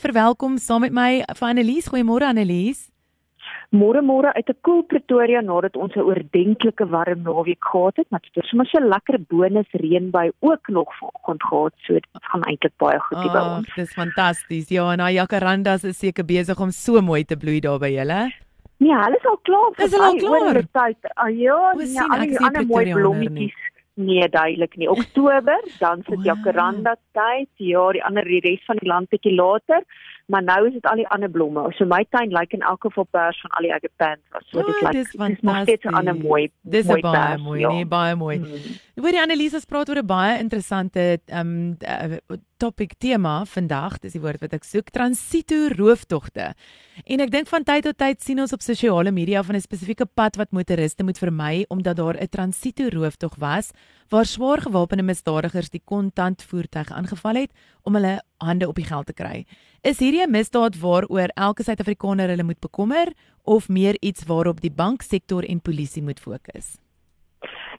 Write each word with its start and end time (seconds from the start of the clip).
verwelkom 0.00 0.58
saam 0.58 0.80
met 0.86 0.92
my 0.92 1.10
vir 1.38 1.48
Annelies. 1.48 1.88
Goeiemôre 1.92 2.26
Annelies. 2.28 2.88
Môre 3.70 4.00
môre 4.02 4.32
uit 4.34 4.48
'n 4.50 4.58
koel 4.66 4.82
Pretoria 4.82 5.40
nadat 5.40 5.76
ons 5.76 5.94
'n 5.94 6.02
oordentlike 6.02 6.86
warm 6.90 7.22
naweek 7.22 7.62
gehad 7.70 7.96
het, 7.96 8.10
maar 8.10 8.20
dit 8.20 8.42
is 8.42 8.48
sommer 8.50 8.66
so 8.66 8.78
'n 8.78 8.88
lekker 8.88 9.18
bonus 9.28 9.70
reënby 9.72 10.30
ook 10.40 10.68
nog 10.68 10.88
vanoggend 10.98 11.42
gehad. 11.42 11.74
So 11.86 11.92
dit 11.92 12.06
gaan 12.12 12.42
eintlik 12.42 12.76
baie 12.76 12.98
goed 12.98 13.18
hier 13.18 13.30
oh, 13.30 13.32
by 13.32 13.44
ons. 13.56 13.74
Dis 13.74 13.92
fantasties. 13.92 14.68
Ja, 14.68 14.92
en 14.92 14.98
daai 14.98 15.14
jacarandas 15.14 15.84
is 15.84 15.98
seker 15.98 16.24
besig 16.24 16.60
om 16.60 16.70
so 16.70 17.00
mooi 17.00 17.24
te 17.24 17.36
bloei 17.36 17.60
daar 17.60 17.78
by 17.78 17.90
julle. 17.94 18.32
Nee, 18.80 18.96
hulle 18.96 19.16
is 19.16 19.26
al 19.26 19.38
klaar. 19.42 19.72
Dis 19.76 19.94
al 19.94 20.14
klaar. 20.16 20.62
Ah, 21.14 21.28
ja, 21.28 21.72
nee, 21.76 22.00
al 22.00 22.20
die 22.26 22.38
ander 22.40 22.66
mooi 22.66 22.92
blommetjies. 22.92 23.54
Nee, 24.00 24.28
duidelik 24.32 24.76
nie. 24.80 24.88
Oktober, 24.88 25.60
dan 25.78 26.02
sit 26.06 26.16
wow. 26.16 26.24
jacaranda 26.24 26.94
tyd. 27.12 27.50
Ja, 27.60 27.90
die 27.92 28.04
ander 28.04 28.24
die 28.24 28.40
res 28.44 28.62
van 28.68 28.80
die 28.80 28.88
land 28.88 29.10
bietjie 29.12 29.34
later 29.34 29.84
maar 30.30 30.42
nou 30.46 30.66
is 30.66 30.76
dit 30.78 30.86
al 30.86 31.00
die 31.02 31.08
ander 31.08 31.30
blomme. 31.30 31.64
So 31.76 31.86
my 31.90 32.04
tuin 32.14 32.30
lyk 32.34 32.54
in 32.56 32.62
elk 32.72 32.86
geval 32.86 33.06
pers 33.10 33.40
van 33.44 33.56
al 33.58 33.66
die 33.66 33.72
agapant 33.74 34.22
was. 34.34 34.46
So 34.52 34.62
dit 34.66 34.82
lyk 34.82 34.98
dis 34.98 35.14
nog 35.42 35.62
steeds 35.62 35.84
'n 35.84 35.94
ander 36.00 36.16
mooi 36.16 36.50
dis 36.62 36.86
mooi 36.86 37.00
baie 37.00 37.32
pers, 37.32 37.42
mooi, 37.42 37.60
ja. 37.60 37.72
nee, 37.72 37.86
baie 37.86 38.14
mooi. 38.14 38.36
Hmm. 38.38 38.78
Hoor 39.02 39.16
die 39.16 39.20
Annelise 39.20 39.60
praat 39.66 39.88
oor 39.88 40.02
'n 40.02 40.06
baie 40.06 40.38
interessante 40.38 41.20
ehm 41.26 41.76
um, 41.80 42.40
topic 42.60 42.94
tema 42.98 43.44
vandag, 43.48 43.98
dis 43.98 44.12
die 44.12 44.20
woord 44.20 44.40
wat 44.40 44.52
ek 44.52 44.64
soek, 44.64 44.90
transito 44.92 45.70
rooftogte. 45.78 46.52
En 47.04 47.20
ek 47.24 47.30
dink 47.32 47.48
van 47.48 47.64
tyd 47.64 47.86
tot 47.88 47.96
tyd 47.96 48.20
sien 48.20 48.40
ons 48.40 48.52
op 48.52 48.60
sosiale 48.60 49.10
media 49.10 49.42
van 49.42 49.56
'n 49.56 49.60
spesifieke 49.60 50.06
pad 50.06 50.36
wat 50.36 50.52
motoriste 50.52 51.02
moet 51.02 51.18
vermy 51.18 51.64
omdat 51.68 51.96
daar 51.96 52.20
'n 52.20 52.28
transito 52.28 52.88
rooftog 52.88 53.34
was 53.38 53.72
waar 54.10 54.26
swaar 54.26 54.60
gewapende 54.60 55.02
misdadigers 55.02 55.70
die 55.70 55.82
kontant 55.84 56.42
voertuig 56.42 56.90
aangeval 56.90 57.34
het 57.34 57.52
om 57.82 57.94
hulle 57.94 58.20
hande 58.44 58.68
op 58.68 58.74
die 58.80 58.88
geld 58.88 59.06
te 59.06 59.16
kry. 59.16 59.44
Is 59.82 59.98
hierdie 59.98 60.24
'n 60.26 60.30
misdaad 60.30 60.80
waaroor 60.80 61.30
elke 61.34 61.62
Suid-Afrikaner 61.62 62.28
hulle 62.28 62.44
moet 62.44 62.60
bekommer 62.60 63.12
of 63.44 63.68
meer 63.68 63.96
iets 64.00 64.24
waarop 64.26 64.60
die 64.60 64.74
banksektor 64.82 65.44
en 65.44 65.60
polisie 65.60 66.02
moet 66.02 66.20
fokus? 66.20 66.78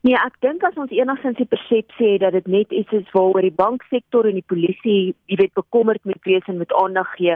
Nee, 0.02 0.16
ek 0.18 0.40
dink 0.42 0.64
as 0.66 0.78
ons 0.82 0.90
enigstens 0.90 1.38
die 1.38 1.46
persepsie 1.46 2.14
het 2.14 2.24
dat 2.24 2.34
dit 2.34 2.48
net 2.48 2.72
iets 2.74 2.92
is 2.92 3.12
waaroor 3.14 3.46
die 3.46 3.54
banksektor 3.54 4.26
en 4.26 4.40
die 4.40 4.48
polisie, 4.54 5.14
jy 5.30 5.38
weet, 5.38 5.54
bekommerd 5.54 6.02
moet 6.10 6.24
wees 6.26 6.48
en 6.50 6.58
met 6.58 6.74
aandag 6.74 7.12
gee, 7.20 7.36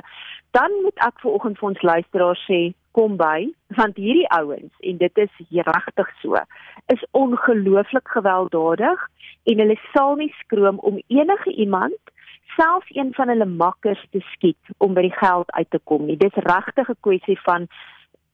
dan 0.57 0.73
moet 0.81 0.97
ek 1.05 1.21
vir 1.21 1.35
oggend 1.37 1.59
vir 1.59 1.69
ons 1.69 1.85
luisteraars 1.85 2.41
sê, 2.49 2.59
kom 2.97 3.19
by, 3.21 3.45
want 3.77 3.99
hierdie 4.01 4.25
ouens 4.33 4.73
en 4.81 4.97
dit 4.97 5.21
is 5.21 5.37
regtig 5.69 6.09
so, 6.23 6.41
is 6.89 7.05
ongelooflik 7.11 8.09
gewelddadig 8.17 9.05
en 9.51 9.61
hulle 9.61 9.77
sal 9.91 10.17
nie 10.17 10.31
skroom 10.39 10.81
om 10.89 10.97
enige 11.13 11.53
iemand 11.53 12.14
selfs 12.55 12.95
een 12.95 13.13
van 13.13 13.27
hulle 13.27 13.45
makkers 13.45 14.05
te 14.11 14.19
skiet 14.19 14.73
om 14.77 14.93
by 14.93 15.01
die 15.01 15.17
geld 15.17 15.51
uit 15.51 15.69
te 15.69 15.79
kom 15.83 16.05
nie. 16.05 16.17
Dis 16.17 16.43
regtig 16.47 16.89
'n 16.89 17.01
kwessie 17.01 17.39
van 17.41 17.67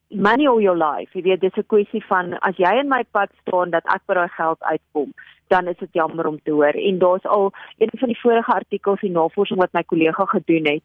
money 0.09 0.47
all 0.47 0.61
your 0.61 0.77
life. 0.77 1.11
Jy 1.13 1.23
weet 1.23 1.41
dis 1.41 1.57
'n 1.57 1.65
kwessie 1.67 2.05
van 2.05 2.39
as 2.39 2.55
jy 2.57 2.79
in 2.79 2.87
my 2.87 3.03
pad 3.11 3.29
staan 3.41 3.69
dat 3.69 3.85
ek 3.85 4.01
by 4.05 4.13
daai 4.13 4.33
geld 4.37 4.61
uitkom 4.63 5.13
dan 5.51 5.67
is 5.67 5.77
dit 5.77 5.93
jammer 5.99 6.27
om 6.27 6.39
te 6.43 6.51
hoor. 6.51 6.75
En 6.89 6.99
daar's 6.99 7.25
al 7.25 7.51
een 7.77 7.91
van 7.99 8.07
die 8.07 8.19
vorige 8.19 8.51
artikels 8.51 9.01
en 9.01 9.11
navorsing 9.11 9.59
wat 9.59 9.73
my 9.75 9.83
kollega 9.83 10.25
gedoen 10.25 10.67
het, 10.69 10.83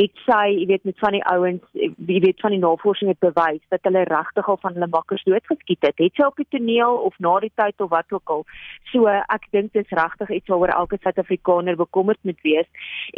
het 0.00 0.22
sy, 0.24 0.46
jy 0.56 0.66
weet, 0.70 0.84
met 0.88 0.98
van 1.04 1.16
die 1.16 1.24
ouens, 1.32 1.62
jy 1.72 2.20
weet 2.24 2.40
van 2.44 2.54
die 2.56 2.62
navorsing 2.62 3.12
het 3.12 3.20
bewys 3.20 3.62
dat 3.74 3.84
hulle 3.88 4.06
regtig 4.08 4.48
al 4.48 4.60
van 4.62 4.76
hulle 4.78 4.88
makkers 4.92 5.24
doodgeskiet 5.28 5.84
het. 5.84 6.00
Het 6.00 6.16
sy 6.16 6.28
op 6.28 6.40
die 6.40 6.48
toneel 6.56 7.00
of 7.08 7.18
na 7.18 7.36
die 7.44 7.52
tyd 7.60 7.84
of 7.84 7.92
wat 7.92 8.16
ook 8.16 8.34
al. 8.36 8.44
So 8.92 9.12
ek 9.12 9.48
dink 9.52 9.72
dit 9.76 9.84
is 9.84 9.98
regtig 10.00 10.32
iets 10.40 10.52
waaroor 10.52 10.74
elke 10.80 10.98
Suid-Afrikaner 11.02 11.76
bekommerd 11.76 12.22
moet 12.22 12.40
wees. 12.42 12.68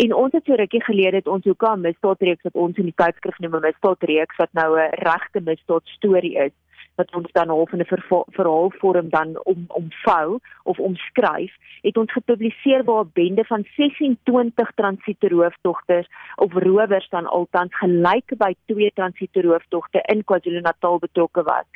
En 0.04 0.14
ons 0.14 0.34
het 0.34 0.44
so 0.46 0.58
rukkie 0.58 0.82
gelede 0.84 1.22
het 1.22 1.30
ons 1.30 1.44
hoeka 1.44 1.74
'n 1.76 1.86
misdaadreeks 1.86 2.42
wat 2.42 2.54
ons 2.54 2.76
in 2.76 2.90
die 2.90 2.98
tydskrif 3.02 3.38
noem 3.38 3.54
'n 3.56 3.66
misdaadreeks 3.70 4.36
wat 4.36 4.52
nou 4.52 4.70
'n 4.78 4.90
regte 5.06 5.40
misdaad 5.40 5.86
storie 5.96 6.36
is 6.46 6.54
wat 6.98 7.14
ons 7.14 7.32
dan 7.32 7.48
half 7.48 7.72
in 7.72 7.80
'n 7.80 7.90
verhaalvorm 8.36 9.08
dan 9.08 9.28
om 9.42 9.64
omvou 9.68 10.38
of 10.62 10.78
omskryf, 10.78 11.52
het 11.82 11.96
ons 11.96 12.12
gepubliseer 12.12 12.84
waar 12.84 13.04
'n 13.04 13.10
bende 13.12 13.44
van 13.44 13.64
26 13.76 14.72
transitoerooftogters 14.74 16.08
of 16.36 16.52
rowers 16.52 17.08
dan 17.08 17.26
altans 17.26 17.76
gelyk 17.76 18.28
by 18.36 18.52
twee 18.66 18.90
transitoerooftogte 18.94 19.98
in 20.12 20.24
KwaZulu-Natal 20.24 20.98
betrokke 20.98 21.42
was. 21.42 21.66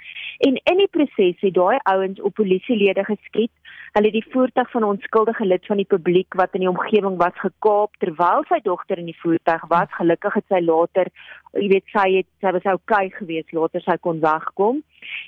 En 0.42 0.56
in 0.62 0.80
die 0.80 0.88
proses 0.90 1.38
het 1.38 1.54
daai 1.54 1.78
ouens 1.86 2.20
op 2.20 2.34
polisielede 2.34 3.04
geskiet. 3.04 3.52
Hulle 3.94 4.08
het 4.08 4.16
die 4.16 4.32
voertuig 4.32 4.70
van 4.70 4.82
'n 4.82 4.92
onskuldige 4.94 5.44
lid 5.46 5.66
van 5.66 5.76
die 5.76 5.90
publiek 5.94 6.34
wat 6.34 6.54
in 6.54 6.64
die 6.64 6.68
omgewing 6.68 7.16
was 7.16 7.36
gekaap 7.44 7.94
terwyl 7.98 8.42
sy 8.48 8.58
dogter 8.62 8.98
in 8.98 9.10
die 9.10 9.20
voertuig 9.20 9.64
was. 9.68 9.88
Gelukkig 9.90 10.34
het 10.34 10.44
sy 10.48 10.60
later, 10.60 11.06
jy 11.52 11.68
weet, 11.68 11.86
sy 11.92 12.08
het 12.16 12.26
sy 12.40 12.50
was 12.56 12.72
okay 12.72 13.10
geweest 13.10 13.52
later 13.52 13.80
sy 13.80 13.96
kon 14.00 14.20
wegkom 14.20 14.82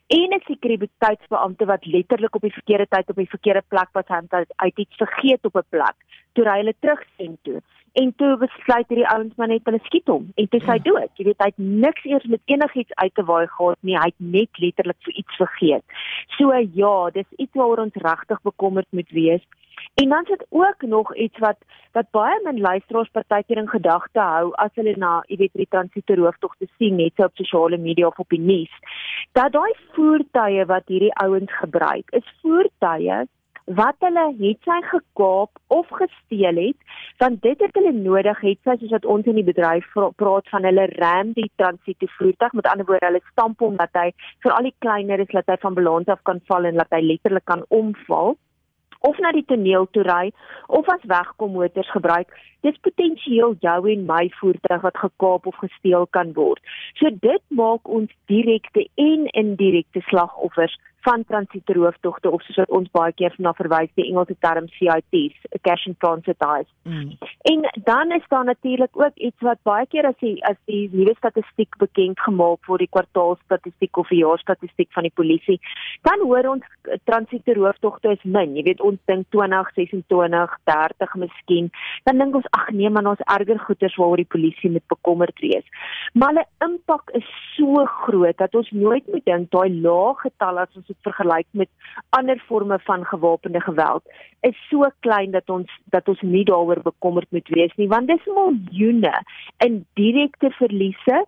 en 0.06 0.34
'n 0.34 0.42
sekuriteitsbeampte 0.46 1.64
wat 1.64 1.86
letterlik 1.86 2.34
op 2.34 2.42
die 2.42 2.58
verkeerde 2.58 2.86
tyd 2.88 3.10
op 3.10 3.16
die 3.16 3.34
verkeerde 3.36 3.62
plek 3.68 3.88
was 3.92 4.08
het 4.08 4.52
uit 4.56 4.78
iets 4.78 4.96
vergeet 4.96 5.44
op 5.44 5.56
'n 5.56 5.68
plek 5.68 5.96
toe 6.32 6.44
hy 6.44 6.56
hulle 6.58 6.74
terugsien 6.80 7.38
toe 7.42 7.62
en 8.02 8.12
toe 8.20 8.30
besluit 8.42 8.88
hierdie 8.88 9.08
ouens 9.14 9.34
maar 9.36 9.52
net 9.52 9.66
hulle 9.70 9.82
skiet 9.86 10.10
hom 10.10 10.30
en 10.40 10.48
toe 10.52 10.60
sy 10.64 10.78
ja. 10.78 10.84
dood 10.88 11.20
jy 11.20 11.28
weet 11.30 11.44
hy 11.44 11.50
het 11.52 11.66
niks 11.86 12.06
eers 12.10 12.30
met 12.36 12.54
enigiets 12.56 12.96
uit 13.02 13.14
te 13.14 13.26
waai 13.30 13.46
gehad 13.56 13.80
nie 13.80 13.98
hy 13.98 14.08
het 14.10 14.30
net 14.38 14.62
letterlik 14.64 15.00
vir 15.08 15.20
iets 15.24 15.42
vergeet 15.42 16.00
so 16.38 16.62
ja 16.80 16.96
dis 17.18 17.30
iets 17.38 17.60
waaroor 17.60 17.86
ons 17.88 18.02
regtig 18.08 18.42
bekommerd 18.50 18.90
moet 19.00 19.14
wees 19.20 19.44
En 19.94 20.08
dan 20.08 20.24
sit 20.24 20.46
ook 20.48 20.82
nog 20.82 21.14
iets 21.14 21.38
wat 21.38 21.56
wat 21.92 22.10
baie 22.10 22.40
min 22.42 22.60
luisteraars 22.60 23.10
partykeer 23.10 23.56
in 23.56 23.68
gedagte 23.68 24.20
hou 24.20 24.50
as 24.58 24.70
hulle 24.74 24.94
na, 24.98 25.12
jy 25.30 25.36
weet, 25.42 25.52
die 25.54 25.68
transito 25.70 26.14
rooftog 26.18 26.56
te 26.58 26.66
sien 26.78 26.96
net 26.98 27.14
so 27.14 27.28
op 27.28 27.36
sosiale 27.38 27.78
media 27.78 28.08
of 28.10 28.18
op 28.18 28.34
die 28.34 28.40
nuus. 28.40 28.72
Dat 29.38 29.54
daai 29.54 29.70
voertuie 29.94 30.64
wat 30.66 30.90
hierdie 30.90 31.12
ouens 31.22 31.54
gebruik, 31.60 32.10
is 32.18 32.34
voertuie 32.42 33.20
wat 33.64 33.96
hulle 34.04 34.24
het 34.38 34.66
sy 34.68 34.76
gekaap 34.90 35.50
of 35.72 35.88
gesteel 35.88 36.58
het, 36.60 36.76
want 37.18 37.40
dit 37.42 37.60
het 37.60 37.76
hulle 37.78 37.92
nodig 37.96 38.40
het 38.44 38.60
sy 38.64 38.76
soos 38.80 38.92
wat 38.92 39.08
ons 39.08 39.28
in 39.30 39.38
die 39.40 39.46
bedryf 39.46 39.86
praat 40.20 40.48
van 40.52 40.68
hulle 40.68 40.86
ram 40.98 41.32
die 41.32 41.50
transito 41.56 42.08
voertuig, 42.18 42.52
met 42.52 42.68
ander 42.68 42.86
woorde 42.86 43.08
hulle 43.08 43.22
stamp 43.30 43.60
hom 43.64 43.78
dat 43.80 43.94
hy 43.96 44.10
vir 44.44 44.52
al 44.52 44.68
die 44.68 44.76
kleiner 44.84 45.20
is 45.24 45.32
dat 45.32 45.48
hy 45.48 45.56
van 45.62 45.78
balans 45.78 46.12
af 46.12 46.20
kan 46.28 46.42
val 46.50 46.68
en 46.68 46.82
dat 46.82 46.92
hy 46.92 47.00
letterlik 47.00 47.46
kan 47.48 47.64
omval. 47.68 48.36
Of 49.04 49.18
na 49.20 49.32
die 49.36 49.44
toneel 49.44 49.88
toe 49.92 50.04
ry 50.04 50.32
of 50.68 50.88
as 50.88 51.08
wegkom 51.08 51.56
motors 51.56 51.90
gebruik, 51.92 52.28
dis 52.66 52.80
potensieel 52.86 53.56
jou 53.64 53.78
en 53.92 54.06
my 54.08 54.24
voertuig 54.40 54.82
wat 54.86 55.02
gekaap 55.04 55.46
of 55.50 55.60
gesteel 55.62 56.08
kan 56.16 56.32
word. 56.38 56.62
So 57.00 57.12
dit 57.28 57.44
maak 57.60 57.88
ons 57.88 58.10
direkte 58.32 58.88
en 59.00 59.28
indirekte 59.44 60.02
slagoffers 60.08 60.76
van 61.04 61.24
transitoerooftogte 61.28 62.30
of 62.30 62.42
soos 62.46 62.70
ons 62.78 62.88
baie 62.96 63.12
keer 63.18 63.34
na 63.44 63.52
verwys 63.58 63.90
die 63.98 64.06
Engelse 64.08 64.36
term 64.44 64.68
CITs, 64.76 65.36
cash 65.66 65.84
and 65.90 65.98
transit 66.00 66.38
ties. 66.40 66.68
Mm. 66.88 67.10
En 67.50 67.66
dan 67.88 68.14
is 68.16 68.24
daar 68.32 68.44
natuurlik 68.48 68.96
ook 68.96 69.16
iets 69.28 69.44
wat 69.44 69.60
baie 69.68 69.86
keer 69.92 70.08
as 70.08 70.16
die 70.24 70.36
as 70.48 70.56
die 70.70 70.88
nuwe 70.92 71.14
statistiek 71.18 71.76
bekend 71.82 72.20
gemaak 72.24 72.64
word, 72.70 72.84
die 72.86 72.92
kwartaalstatistiek 72.96 74.00
of 74.00 74.12
die 74.12 74.22
jaarstatistiek 74.22 74.90
van 74.96 75.08
die 75.08 75.14
polisie, 75.20 75.58
dan 76.08 76.24
hoor 76.24 76.48
ons 76.54 76.96
transitoerooftogte 77.10 78.16
is 78.16 78.24
min. 78.24 78.56
Jy 78.56 78.64
weet 78.70 78.84
ons 78.84 79.00
dink 79.10 79.28
20, 79.36 79.72
26, 79.76 80.56
30 80.72 81.18
miskien. 81.26 81.70
Dan 82.08 82.22
dink 82.22 82.40
ons 82.40 82.48
ag 82.56 82.70
nee 82.72 82.90
man, 82.90 83.10
ons 83.10 83.22
erger 83.36 83.58
goeters 83.66 83.96
waaroor 84.00 84.22
die 84.22 84.32
polisie 84.36 84.70
met 84.70 84.86
bekommerd 84.92 85.38
wees. 85.42 85.66
Maar 86.12 86.34
hulle 86.34 86.46
impak 86.66 87.10
is 87.18 87.28
so 87.56 87.84
groot 88.04 88.38
dat 88.38 88.54
ons 88.54 88.70
nooit 88.70 89.06
moet 89.12 89.24
dink 89.28 89.50
daai 89.54 89.80
lae 89.84 90.14
getalle 90.22 90.66
as 90.66 90.78
ons 90.78 90.86
dit 90.86 91.00
vergelyk 91.06 91.48
met 91.52 91.70
ander 92.18 92.40
forme 92.48 92.78
van 92.86 93.04
gewapende 93.04 93.60
geweld 93.60 94.02
is 94.40 94.56
so 94.70 94.88
klein 95.06 95.30
dat 95.30 95.50
ons 95.50 95.70
dat 95.94 96.08
ons 96.08 96.20
nie 96.22 96.44
daaroor 96.44 96.82
bekommerd 96.84 97.30
moet 97.36 97.48
wees 97.56 97.72
nie 97.80 97.88
want 97.92 98.10
dis 98.12 98.26
miljoene 98.38 99.14
in 99.66 99.80
direkte 100.00 100.50
verliese 100.58 101.22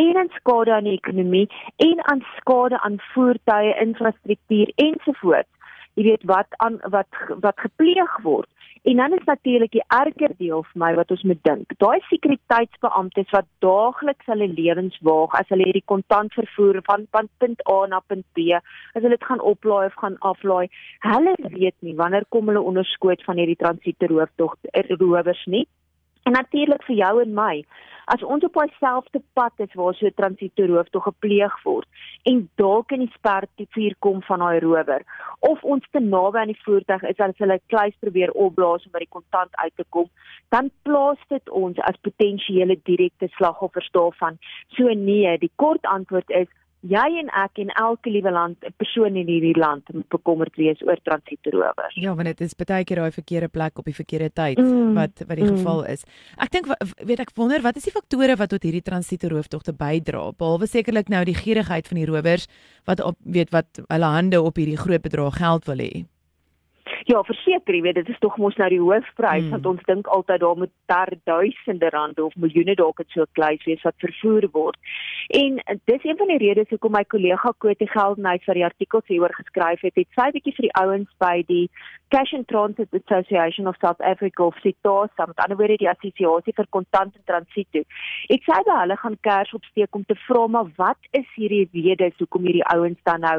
en 0.00 0.20
in 0.22 0.32
skade 0.36 0.74
aan 0.74 0.88
die 0.88 0.98
ekonomie 0.98 1.46
en 1.88 2.04
aan 2.12 2.22
skade 2.36 2.80
aan 2.86 3.00
voertuie 3.12 3.74
infrastruktuur 3.86 4.72
ensovoorts 4.86 5.50
jy 5.98 6.06
weet 6.10 6.26
wat 6.30 6.58
aan 6.66 6.78
wat 6.96 7.22
wat 7.46 7.66
gepleeg 7.66 8.16
word 8.26 8.48
En 8.82 8.96
dan 8.96 9.12
is 9.12 9.24
natuurlik 9.24 9.70
die 9.70 9.84
erger 9.86 10.32
deel 10.36 10.62
vir 10.62 10.78
my 10.80 10.94
wat 10.96 11.10
ons 11.12 11.22
moet 11.28 11.40
dink. 11.44 11.72
Daai 11.82 12.00
sekuriteitsbeamptes 12.08 13.28
wat 13.34 13.48
daagliks 13.60 14.30
hulle 14.32 14.48
lewens 14.48 14.96
waag 15.04 15.34
as 15.36 15.50
hulle 15.52 15.66
hierdie 15.68 15.84
kontant 15.92 16.32
vervoer 16.32 16.80
van 16.86 17.04
van 17.12 17.28
punt 17.44 17.60
A 17.68 17.76
na 17.92 18.00
punt 18.00 18.24
B, 18.32 18.56
as 18.56 19.02
hulle 19.02 19.18
dit 19.18 19.28
gaan 19.28 19.44
oplaai 19.52 19.84
of 19.90 19.98
gaan 20.00 20.16
aflaai, 20.32 20.72
hulle 21.04 21.34
weet 21.58 21.76
nie 21.84 21.94
wanneer 22.00 22.24
kom 22.28 22.48
hulle 22.48 22.64
onderskoot 22.72 23.24
van 23.28 23.36
hierdie 23.36 23.60
transito 23.60 24.08
rooftog 24.14 24.56
rowers 24.96 25.44
nie. 25.46 25.66
En 26.24 26.32
natuurlik 26.32 26.82
vir 26.88 26.96
jou 26.96 27.14
en 27.20 27.36
my 27.36 27.54
As 28.10 28.22
ons 28.26 28.42
op 28.42 28.56
dieselfde 28.58 29.22
pad 29.38 29.52
is 29.62 29.74
waar 29.78 29.94
so 29.94 30.06
'n 30.06 30.18
transitoeroof 30.20 30.88
tog 30.90 31.02
gepleeg 31.02 31.54
word 31.62 31.86
en 32.30 32.50
dalk 32.54 32.92
in 32.92 33.04
die 33.04 33.12
spervuur 33.14 33.94
kom 33.98 34.22
van 34.22 34.38
daai 34.38 34.58
rower 34.58 35.02
of 35.38 35.62
ons 35.62 35.84
te 35.90 36.00
naby 36.00 36.38
aan 36.38 36.52
die 36.52 36.62
voertuig 36.64 37.02
is 37.02 37.20
as 37.26 37.38
hulle 37.42 37.60
kluis 37.66 37.94
probeer 38.04 38.32
opblaas 38.32 38.84
om 38.84 38.92
by 38.92 39.02
die 39.04 39.14
kontant 39.16 39.56
uit 39.64 39.76
te 39.76 39.84
kom, 39.88 40.08
dan 40.48 40.70
plaas 40.82 41.22
dit 41.28 41.50
ons 41.50 41.78
as 41.78 42.02
potensiële 42.08 42.76
direkte 42.82 43.28
slagoffers 43.36 43.90
daarvan. 43.92 44.38
So 44.76 44.88
nee, 44.88 45.38
die 45.38 45.52
kort 45.56 45.86
antwoord 45.86 46.30
is 46.30 46.48
jy 46.80 47.06
en 47.20 47.28
ek 47.36 47.60
en 47.60 47.72
elke 47.76 48.10
liewe 48.12 48.32
land 48.32 48.68
persoon 48.80 49.16
in 49.20 49.28
hierdie 49.28 49.56
land 49.58 49.88
moet 49.92 50.08
bekommerd 50.12 50.56
wees 50.56 50.80
oor 50.86 51.00
transitoerowers. 51.04 51.96
Ja, 52.00 52.14
want 52.16 52.30
dit 52.30 52.40
is 52.46 52.56
baie 52.56 52.84
keer 52.88 53.02
daai 53.02 53.12
verkeerde 53.14 53.50
plek 53.52 53.78
op 53.78 53.88
die 53.88 53.96
verkeerde 53.96 54.30
tyd 54.32 54.60
mm, 54.60 54.94
wat 54.96 55.24
wat 55.26 55.36
die 55.36 55.48
mm. 55.48 55.58
geval 55.58 55.84
is. 55.92 56.06
Ek 56.40 56.52
dink 56.54 56.70
weet 57.04 57.24
ek 57.26 57.34
wonder 57.36 57.64
wat 57.64 57.76
is 57.76 57.88
die 57.88 57.94
faktore 57.94 58.36
wat 58.40 58.54
tot 58.54 58.64
hierdie 58.64 58.84
transitoerooftogte 58.86 59.76
bydra? 59.76 60.30
Behalwe 60.40 60.70
sekerlik 60.70 61.12
nou 61.12 61.24
die 61.28 61.36
gierigheid 61.36 61.88
van 61.90 62.00
die 62.00 62.08
rowers 62.08 62.48
wat 62.88 63.04
op 63.04 63.18
weet 63.24 63.52
wat 63.52 63.84
hulle 63.86 64.14
hande 64.16 64.40
op 64.40 64.56
hierdie 64.56 64.80
groot 64.80 65.04
bedrag 65.04 65.36
geld 65.40 65.68
wil 65.68 65.84
hê. 65.84 65.92
Ja, 67.10 67.24
verseker, 67.26 67.74
jy 67.74 67.80
weet 67.82 67.96
dit 67.98 68.10
is 68.12 68.18
tog 68.22 68.36
mos 68.38 68.54
nou 68.60 68.68
die 68.70 68.78
hoofprys 68.78 69.42
mm. 69.42 69.54
want 69.56 69.64
ons 69.66 69.86
dink 69.88 70.08
altyd 70.14 70.44
daar 70.44 70.58
moet 70.60 70.70
ter 70.92 71.10
duisende 71.26 71.88
rande 71.90 72.22
of 72.22 72.36
miljoene 72.38 72.76
dalk 72.78 73.00
dit 73.02 73.16
so 73.16 73.26
kleis 73.34 73.64
wees 73.66 73.82
wat 73.82 73.96
vervoer 74.04 74.46
word. 74.54 74.78
En 75.34 75.58
dis 75.90 76.06
een 76.06 76.18
van 76.20 76.30
die 76.30 76.38
redes 76.44 76.70
hoekom 76.70 76.94
my 76.94 77.02
kollega 77.10 77.50
Kotie 77.58 77.88
Geldenhuys 77.90 78.46
vir 78.46 78.60
die 78.60 78.66
artikel 78.68 79.02
hieroor 79.08 79.34
geskryf 79.40 79.82
het. 79.88 79.98
Het 79.98 80.20
sy 80.20 80.28
bietjie 80.36 80.54
vir 80.60 80.68
die 80.68 80.76
ouens 80.84 81.10
by 81.24 81.40
die 81.48 81.64
Cash 82.10 82.32
and 82.34 82.46
Transit 82.50 82.94
Association 82.94 83.66
of 83.70 83.76
South 83.82 84.00
Africa 84.02 84.42
of 84.42 84.54
SITASA, 84.62 85.26
met 85.30 85.42
ander 85.42 85.58
woorde 85.58 85.76
die 85.78 85.90
assosiasie 85.90 86.54
vir 86.56 86.66
kontant 86.74 87.14
en 87.14 87.26
transit. 87.26 87.82
Ek 88.34 88.46
sê 88.46 88.58
by 88.66 88.78
hulle 88.80 88.96
gaan 89.02 89.18
kers 89.26 89.54
opsteek 89.54 89.94
om 89.98 90.06
te 90.06 90.18
vra 90.26 90.46
maar 90.50 90.70
wat 90.78 91.10
is 91.14 91.26
hierdie 91.36 91.66
redes 91.74 92.18
hoekom 92.18 92.46
hierdie 92.46 92.66
ouens 92.74 92.98
dan 93.06 93.22
nou 93.26 93.36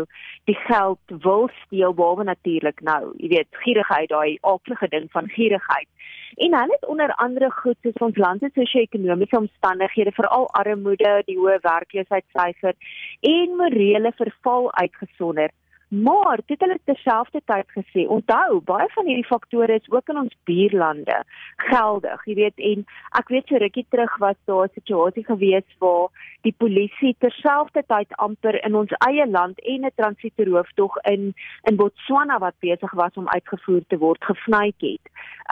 die 0.48 0.56
geld 0.68 1.16
wil 1.26 1.50
steel 1.66 1.96
behalwe 1.96 2.28
natuurlik 2.32 2.80
nou, 2.88 3.12
jy 3.20 3.34
weet 3.36 3.61
gierigheid, 3.64 4.10
daai 4.10 4.38
aardige 4.42 4.88
ding 4.88 5.08
van 5.12 5.30
gierigheid. 5.30 5.88
En 6.36 6.54
hulle 6.58 6.78
het 6.80 6.86
onder 6.88 7.14
andere 7.16 7.52
goed 7.52 7.78
soos 7.82 8.04
ons 8.08 8.18
land 8.18 8.40
se 8.40 8.50
sosio-ekonomiese 8.54 9.38
omstandighede, 9.38 10.12
veral 10.12 10.48
armoede, 10.62 11.22
die 11.26 11.38
hoë 11.38 11.58
werkloosheidsyfer 11.62 12.76
en 13.20 13.58
morele 13.60 14.12
verval 14.16 14.72
uitgesonder. 14.74 15.52
Maar 15.92 16.40
dit 16.46 16.60
hulle 16.60 16.80
terselfdertyd 16.88 17.68
gesê, 17.76 18.06
onthou, 18.08 18.62
baie 18.64 18.88
van 18.94 19.08
hierdie 19.10 19.28
faktore 19.28 19.76
is 19.76 19.90
ook 19.92 20.08
in 20.14 20.22
ons 20.22 20.36
buurlande 20.48 21.18
geldig. 21.68 22.22
Jy 22.30 22.36
weet, 22.38 22.62
en 22.70 22.86
ek 23.20 23.32
weet 23.34 23.52
so 23.52 23.60
rukkie 23.60 23.84
terug 23.92 24.14
was 24.24 24.38
daar 24.48 24.70
'n 24.70 24.78
situasie 24.78 25.26
gewees 25.28 25.68
waar 25.84 26.08
die 26.48 26.56
polisie 26.58 27.12
terselfdertyd 27.20 28.16
amper 28.16 28.56
in 28.66 28.76
ons 28.76 28.94
eie 29.08 29.28
land 29.28 29.60
en 29.60 29.86
'n 29.86 29.92
transitoeroof 29.96 30.72
tog 30.76 30.96
in 31.12 31.34
in 31.68 31.76
Botswana 31.76 32.40
wat 32.40 32.56
besig 32.60 32.92
was 32.92 33.14
om 33.14 33.28
uitgevoer 33.28 33.84
te 33.88 33.98
word, 33.98 34.24
gevnyk 34.24 34.80
het. 34.80 35.06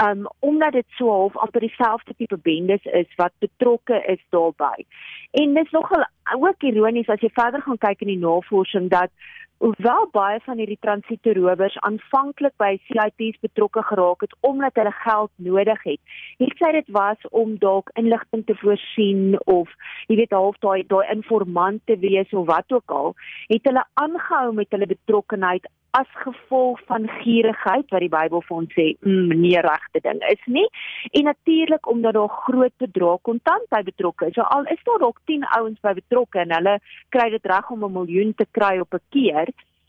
Um 0.08 0.28
omdat 0.40 0.72
dit 0.72 0.88
so 0.88 1.10
half 1.10 1.38
amper 1.38 1.60
dieselfde 1.60 2.14
tipe 2.18 2.38
bendes 2.38 2.84
is 2.84 3.16
wat 3.16 3.34
betrokke 3.40 4.04
is 4.06 4.24
daarbey. 4.30 4.86
En 5.32 5.54
dis 5.54 5.72
nogal 5.72 6.06
ook 6.38 6.64
ironies 6.64 7.10
as 7.10 7.22
jy 7.22 7.30
verder 7.34 7.62
gaan 7.62 7.78
kyk 7.78 8.02
in 8.06 8.14
die 8.14 8.22
navorsing 8.22 8.90
dat 8.90 9.12
Hoewel 9.60 10.06
baie 10.16 10.38
van 10.46 10.56
hierdie 10.62 10.78
transitoerowers 10.80 11.74
aanvanklik 11.84 12.54
by 12.64 12.78
CIT's 12.88 13.42
betrokke 13.44 13.82
geraak 13.90 14.22
het 14.24 14.36
omdat 14.48 14.80
hulle 14.80 14.94
geld 15.02 15.32
nodig 15.48 15.82
het, 15.84 16.00
het 16.40 16.62
sy 16.62 16.70
dit 16.78 16.94
was 16.96 17.26
om 17.42 17.58
dalk 17.60 17.92
inligting 18.00 18.46
te 18.48 18.56
voorsien 18.62 19.36
of 19.52 19.74
jy 20.08 20.22
weet 20.22 20.38
half 20.38 20.56
daai 20.64 20.86
daai 20.94 21.12
informant 21.12 21.84
te 21.92 22.00
wees 22.00 22.32
of 22.32 22.48
wat 22.48 22.72
ook 22.72 22.96
al, 23.02 23.12
het 23.52 23.68
hulle 23.68 23.84
aangehou 24.06 24.54
met 24.62 24.72
hulle 24.72 24.88
betrokkenheid 24.94 25.68
as 25.92 26.10
gevolg 26.24 26.80
van 26.86 27.08
gierigheid 27.22 27.90
wat 27.90 28.04
die 28.04 28.12
Bybel 28.12 28.44
vir 28.46 28.58
ons 28.58 28.74
sê, 28.78 28.86
mm, 29.02 29.34
nie 29.42 29.56
regte 29.66 30.02
ding 30.04 30.22
is 30.30 30.44
nie. 30.46 30.68
En 31.12 31.24
natuurlik 31.24 31.88
omdat 31.90 32.14
daar 32.14 32.36
groot 32.46 32.76
bedrag 32.78 33.22
kontant 33.22 33.66
by 33.70 33.82
betrokke 33.84 34.28
is. 34.28 34.34
So 34.34 34.42
al 34.42 34.66
is 34.66 34.84
daar 34.84 35.00
dalk 35.00 35.20
10 35.26 35.46
ouens 35.58 35.80
by 35.82 35.94
betrokke 35.94 36.40
en 36.40 36.54
hulle 36.54 36.78
kry 37.10 37.30
dit 37.30 37.46
reg 37.46 37.70
om 37.72 37.84
'n 37.86 37.94
miljoen 37.94 38.34
te 38.36 38.46
kry 38.52 38.80
op 38.80 38.94
'n 38.94 39.02
keer. 39.10 39.48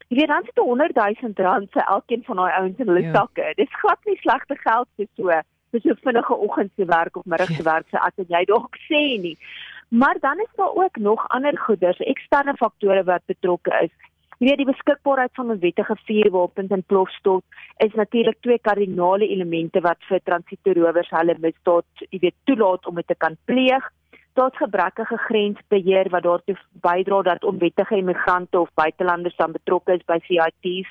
Jy 0.08 0.16
weet 0.16 0.28
dan 0.28 0.44
sit 0.44 0.58
'n 0.58 0.68
100 0.68 0.94
000 0.94 1.32
rand 1.36 1.68
se 1.72 1.80
elkeen 1.80 2.24
van 2.24 2.36
daai 2.36 2.52
ouens 2.52 2.78
in 2.78 2.86
hulle 2.86 3.02
ja. 3.02 3.12
sakke. 3.12 3.52
Dis 3.56 3.80
glad 3.82 3.98
nie 4.04 4.16
slegte 4.16 4.56
geld 4.56 4.88
vir 4.96 5.06
so 5.16 5.30
vir 5.70 5.80
so 5.80 5.94
vinnige 6.02 6.34
oggend 6.34 6.70
se 6.76 6.84
werk 6.84 7.16
of 7.16 7.24
middag 7.24 7.48
se 7.48 7.62
werk 7.62 7.86
se 7.90 7.98
as 7.98 8.12
jy 8.16 8.44
dalk 8.44 8.76
sê 8.88 9.20
nie. 9.20 9.36
Maar 9.90 10.16
dan 10.20 10.38
is 10.38 10.52
daar 10.56 10.74
ook 10.74 10.96
nog 10.96 11.28
ander 11.28 11.58
goeders, 11.58 11.98
eksterne 11.98 12.54
faktore 12.56 13.04
wat 13.04 13.22
betrokke 13.26 13.72
is. 13.82 14.09
Jy 14.40 14.48
weet 14.48 14.60
die 14.62 14.70
beskikbaarheid 14.70 15.34
van 15.36 15.50
onwettige 15.52 15.94
vuurwapens 16.08 16.70
en 16.72 16.82
plofstof 16.88 17.66
is 17.84 17.96
natuurlik 17.98 18.38
twee 18.40 18.56
kardinale 18.68 19.26
elemente 19.28 19.82
wat 19.84 20.00
vir 20.08 20.22
transitoerowers 20.24 21.10
hulle 21.12 21.34
misdaad, 21.44 22.04
jy 22.08 22.20
weet, 22.22 22.36
toelaat 22.48 22.88
om 22.88 22.96
dit 22.96 23.06
te 23.12 23.18
kan 23.20 23.36
pleeg. 23.50 23.90
Daar's 24.40 24.56
gebrekkige 24.56 25.18
grensbeheer 25.26 26.08
wat 26.14 26.24
daartoe 26.24 26.56
bydra 26.86 27.20
dat 27.28 27.44
onwettige 27.44 27.98
immigrante 28.00 28.62
of 28.62 28.72
buitelanders 28.80 29.36
dan 29.36 29.52
betrokke 29.52 29.98
is 29.98 30.08
by 30.08 30.16
CIT's 30.24 30.88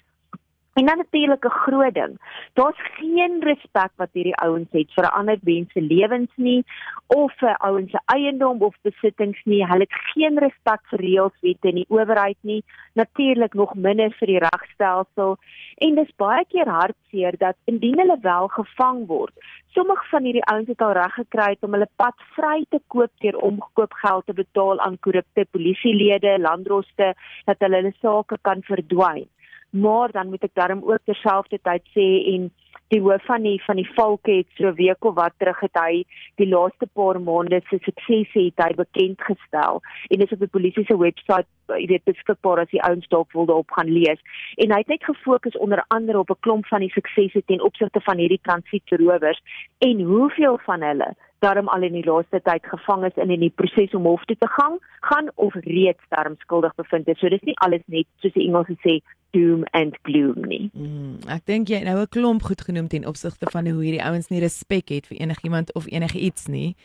En 0.74 0.86
dan 0.86 0.98
natuurlik 0.98 1.46
'n 1.46 1.50
groot 1.50 1.94
ding. 1.94 2.14
Daar's 2.54 2.82
geen 2.98 3.40
respek 3.40 3.92
wat 3.96 4.10
hierdie 4.12 4.36
ouens 4.36 4.72
het 4.72 4.94
vir 4.94 5.10
ander 5.10 5.38
mense 5.42 5.82
lewens 5.82 6.32
nie 6.36 6.64
of 7.08 7.34
vir 7.38 7.58
ouens 7.58 7.92
se 7.92 8.00
eiendom 8.06 8.62
of 8.62 8.76
besittings 8.82 9.42
nie. 9.44 9.66
Hulle 9.66 9.86
het 9.88 9.98
geen 10.14 10.38
respek 10.38 10.82
vir 10.90 11.00
reëls, 11.00 11.40
wette 11.42 11.68
en 11.68 11.76
die 11.76 11.90
owerheid 11.90 12.38
nie. 12.42 12.64
Natuurlik 12.94 13.54
nog 13.54 13.74
minder 13.76 14.12
vir 14.12 14.28
die 14.28 14.38
regstelsel. 14.38 15.38
En 15.78 15.96
dis 15.96 16.16
baie 16.16 16.46
keer 16.46 16.68
hartseer 16.68 17.38
dat 17.38 17.56
indien 17.66 18.00
hulle 18.00 18.18
wel 18.22 18.48
gevang 18.48 19.08
word, 19.08 19.34
sommige 19.68 20.06
van 20.10 20.24
hierdie 20.24 20.46
ouens 20.46 20.68
het 20.68 20.82
al 20.82 20.92
reg 20.92 21.14
gekry 21.14 21.58
om 21.60 21.72
hulle 21.72 21.90
pad 21.96 22.16
vry 22.36 22.66
te 22.70 22.80
koop 22.88 23.12
deur 23.18 23.38
omgekoop 23.38 23.94
geld 23.94 24.26
te 24.26 24.34
betaal 24.34 24.80
aan 24.80 25.00
korrupte 25.00 25.46
polisielede, 25.52 26.40
landdroste 26.40 27.14
dat 27.46 27.60
hulle 27.60 27.76
hulle 27.76 27.94
sake 28.02 28.38
kan 28.42 28.62
verdwyn 28.64 29.28
maar 29.70 30.12
dan 30.12 30.30
moet 30.30 30.44
ek 30.44 30.56
darm 30.58 30.82
ook 30.84 31.04
terselfdertyd 31.06 31.86
sê 31.94 32.08
en 32.34 32.50
die 32.90 33.02
hoof 33.02 33.26
van 33.26 33.44
die 33.46 33.60
van 33.64 33.78
die 33.78 33.90
valke 33.94 34.40
het 34.40 34.50
so 34.58 34.74
week 34.74 35.06
of 35.06 35.16
wat 35.18 35.36
terug 35.38 35.60
het 35.62 35.78
hy 35.78 36.04
die 36.42 36.48
laaste 36.50 36.88
paar 36.98 37.20
maande 37.22 37.62
se 37.70 37.78
sukses 37.86 38.34
het 38.34 38.64
hy 38.64 38.74
bekend 38.80 39.22
gestel. 39.22 39.82
En 40.10 40.22
dis 40.22 40.34
op 40.34 40.42
die 40.42 40.54
polisie 40.58 40.86
se 40.88 40.98
webwerf 40.98 41.46
jy 41.78 41.86
weet 41.92 42.06
beskikbaar 42.10 42.64
as 42.64 42.72
die 42.74 42.82
ouens 42.82 43.08
dalk 43.14 43.34
wil 43.38 43.46
daarop 43.46 43.72
gaan 43.78 43.92
lees. 43.94 44.22
En 44.58 44.74
hy 44.74 44.82
het 44.82 44.90
net 44.90 45.06
gefokus 45.06 45.58
onder 45.58 45.84
andere 45.94 46.20
op 46.20 46.32
'n 46.34 46.42
klomp 46.46 46.66
van 46.66 46.82
die 46.82 46.94
suksese 46.96 47.44
ten 47.46 47.62
opsigte 47.62 48.02
van 48.02 48.18
hierdie 48.18 48.42
transietrowers 48.42 49.42
en 49.78 50.02
hoeveel 50.02 50.58
van 50.66 50.82
hulle 50.82 51.14
daarom 51.40 51.68
al 51.68 51.84
in 51.88 51.94
die 51.94 52.06
laaste 52.06 52.42
tyd 52.44 52.66
gevang 52.66 53.06
is 53.06 53.16
in 53.16 53.30
in 53.30 53.40
die 53.40 53.54
proses 53.56 53.94
om 53.98 54.08
hof 54.10 54.24
toe 54.26 54.38
te 54.40 54.48
gaan 54.48 54.78
gaan 55.02 55.32
of 55.36 55.54
reeds 55.54 56.04
daarom 56.10 56.36
skuldig 56.40 56.76
bevind 56.76 57.08
is. 57.08 57.20
So 57.20 57.30
dis 57.30 57.46
nie 57.48 57.58
alles 57.66 57.84
net 57.88 58.08
soos 58.22 58.34
die 58.34 58.48
Engelse 58.48 58.76
sê 58.84 59.00
doom 59.32 59.64
and 59.72 59.98
gloom 60.02 60.48
nie. 60.48 60.70
Mm, 60.74 61.20
ek 61.30 61.46
dink 61.46 61.70
jy 61.70 61.84
nou 61.84 62.00
'n 62.02 62.10
klomp 62.10 62.44
goed 62.44 62.62
genoem 62.62 62.88
ten 62.88 63.06
opsigte 63.06 63.48
van 63.52 63.68
hoe 63.68 63.84
hierdie 63.84 64.04
ouens 64.04 64.30
nie 64.30 64.40
respek 64.40 64.90
het 64.90 65.08
vir 65.08 65.18
enigiemand 65.18 65.74
of 65.74 65.88
enigiets 65.88 66.48
nie. 66.48 66.76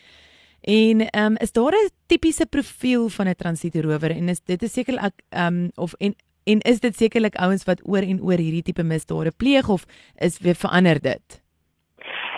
En 0.61 1.01
ehm 1.01 1.33
um, 1.33 1.37
is 1.37 1.53
daar 1.53 1.73
'n 1.73 1.91
tipiese 2.07 2.47
profiel 2.47 3.09
van 3.09 3.29
'n 3.29 3.35
transitoerower 3.35 4.11
en 4.11 4.29
is 4.29 4.41
dit 4.41 4.63
is 4.63 4.73
seker 4.73 4.99
ek 4.99 5.23
ehm 5.31 5.47
um, 5.47 5.71
of 5.75 5.95
en 5.99 6.15
en 6.45 6.61
is 6.61 6.81
dit 6.81 6.97
sekerlik 6.97 7.37
ouens 7.37 7.65
wat 7.65 7.81
oor 7.89 8.03
en 8.03 8.23
oor 8.23 8.37
hierdie 8.37 8.63
tipe 8.63 8.83
misdade 8.83 9.33
pleeg 9.37 9.69
of 9.69 9.87
is 10.17 10.39
weer 10.39 10.55
verander 10.55 11.01
dit? 11.01 11.44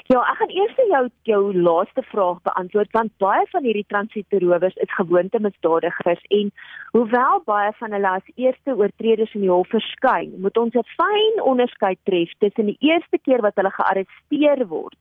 Ja, 0.07 0.21
ek 0.23 0.37
gaan 0.39 0.53
eers 0.55 0.77
jou 0.87 1.07
jou 1.27 1.41
laaste 1.67 2.03
vraag 2.07 2.37
beantwoord 2.47 2.93
want 2.95 3.13
baie 3.23 3.47
van 3.51 3.65
hierdie 3.67 3.89
transitoerowers 3.91 4.77
is 4.85 4.93
gewoonte 4.95 5.41
misdadigers 5.43 6.23
en 6.39 6.53
hoewel 6.93 7.43
baie 7.51 7.73
van 7.81 7.97
hulle 7.97 8.13
as 8.21 8.29
eerste 8.37 8.77
oortreders 8.79 9.35
in 9.35 9.43
die 9.49 9.51
hof 9.51 9.73
verskyn, 9.75 10.31
moet 10.45 10.61
ons 10.63 10.79
'n 10.79 10.87
fyn 10.93 11.43
onderskeid 11.53 11.99
tref 12.05 12.31
tussen 12.39 12.71
die 12.71 12.79
eerste 12.91 13.19
keer 13.19 13.43
wat 13.43 13.59
hulle 13.59 13.75
gearresteer 13.81 14.63
word 14.71 14.95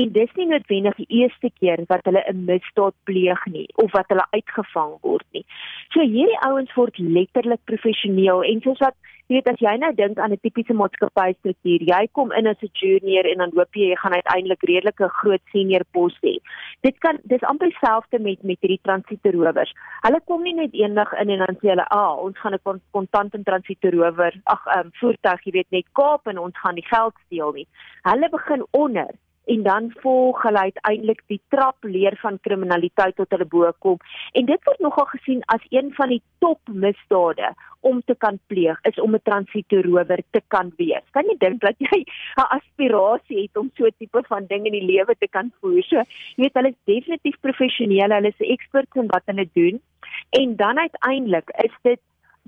en 0.00 0.12
dis 0.14 0.32
nie 0.38 0.46
noodwendig 0.46 0.96
die 1.02 1.08
eerste 1.20 1.50
keer 1.60 1.84
wat 1.92 2.04
hulle 2.08 2.22
'n 2.32 2.44
misdaad 2.48 2.94
pleeg 3.04 3.44
nie 3.46 3.68
of 3.74 3.92
wat 3.92 4.08
hulle 4.08 4.26
uitgevang 4.30 4.92
word 5.02 5.26
nie. 5.32 5.44
So 5.92 6.00
hierdie 6.00 6.40
ouens 6.48 6.74
word 6.74 6.98
letterlik 6.98 7.60
professioneel 7.64 8.42
en 8.42 8.60
soos 8.60 8.78
wat 8.78 8.96
jy 9.30 9.38
weet 9.38 9.48
as 9.52 9.60
jy 9.62 9.72
nou 9.78 9.92
dink 9.94 10.18
aan 10.18 10.32
'n 10.34 10.42
tipiese 10.42 10.74
maatskappystruktuur, 10.74 11.82
jy 11.86 12.08
kom 12.18 12.32
in 12.32 12.48
as 12.50 12.62
'n 12.62 12.70
junior 12.74 13.24
en 13.30 13.38
dan 13.38 13.52
hoop 13.54 13.74
jy 13.74 13.90
jy 13.90 13.96
gaan 14.02 14.18
uiteindelik 14.18 14.62
redelike 14.62 15.08
groot 15.20 15.42
senior 15.52 15.84
pos 15.92 16.14
hê. 16.26 16.34
Dit 16.82 16.98
kan 16.98 17.18
dis 17.22 17.42
amper 17.42 17.70
dieselfde 17.70 18.18
met 18.18 18.42
met 18.42 18.58
hierdie 18.60 18.82
transitoerowers. 18.82 19.72
Hulle 20.02 20.20
kom 20.26 20.42
nie 20.42 20.54
net 20.54 20.74
eendag 20.74 21.12
in 21.12 21.30
en 21.30 21.38
dan 21.46 21.56
sê 21.62 21.68
hulle, 21.70 21.86
"Ag, 21.86 21.98
ah, 21.98 22.24
ons 22.24 22.38
gaan 22.38 22.54
'n 22.54 22.80
kontant 22.90 23.34
en 23.34 23.44
transitoerower, 23.44 24.32
ag, 24.44 24.66
ehm 24.66 24.86
um, 24.86 24.90
voertuig, 25.00 25.44
jy 25.44 25.52
weet 25.52 25.70
net 25.70 25.86
Kaap 25.92 26.26
en 26.26 26.38
ons 26.38 26.58
gaan 26.58 26.74
die 26.74 26.86
geld 26.86 27.14
steel 27.26 27.52
nie." 27.52 27.68
Hulle 28.02 28.28
begin 28.28 28.66
onder 28.72 29.10
en 29.52 29.62
dan 29.62 29.90
volg 30.02 30.42
hulle 30.42 30.58
uiteindelik 30.58 31.22
die 31.32 31.40
trap 31.54 31.84
leer 31.84 32.16
van 32.22 32.38
kriminaliteit 32.46 33.16
tot 33.16 33.30
hulle 33.34 33.48
bo 33.54 33.72
kom. 33.78 33.98
En 34.38 34.46
dit 34.46 34.68
word 34.68 34.84
nogal 34.84 35.08
gesien 35.14 35.42
as 35.54 35.64
een 35.70 35.90
van 35.96 36.14
die 36.14 36.22
top 36.44 36.60
misdade 36.84 37.52
om 37.80 38.02
te 38.04 38.14
kan 38.14 38.38
pleeg 38.52 38.78
is 38.90 39.00
om 39.00 39.14
'n 39.14 39.22
transitorower 39.24 40.22
te 40.30 40.42
kan 40.48 40.72
wees. 40.76 41.04
Kan 41.10 41.24
jy 41.30 41.36
dink 41.38 41.60
dat 41.60 41.76
jy 41.78 42.04
'n 42.36 42.50
aspirasie 42.58 43.42
het 43.42 43.56
om 43.56 43.70
so 43.74 43.86
'n 43.86 43.96
tipe 43.98 44.22
van 44.28 44.46
ding 44.46 44.66
in 44.66 44.72
die 44.72 44.88
lewe 44.92 45.14
te 45.18 45.28
kan 45.28 45.52
voer? 45.60 45.82
So, 45.82 45.96
jy 46.36 46.42
weet 46.44 46.54
hulle 46.54 46.68
is 46.68 46.84
definitief 46.84 47.40
professioneel, 47.40 48.10
hulle 48.10 48.28
is 48.28 48.46
experts 48.56 48.94
in 48.94 49.06
wat 49.06 49.22
hulle 49.26 49.48
doen. 49.52 49.80
En 50.30 50.56
dan 50.56 50.78
uiteindelik 50.78 51.48
is 51.64 51.74
dit 51.82 52.00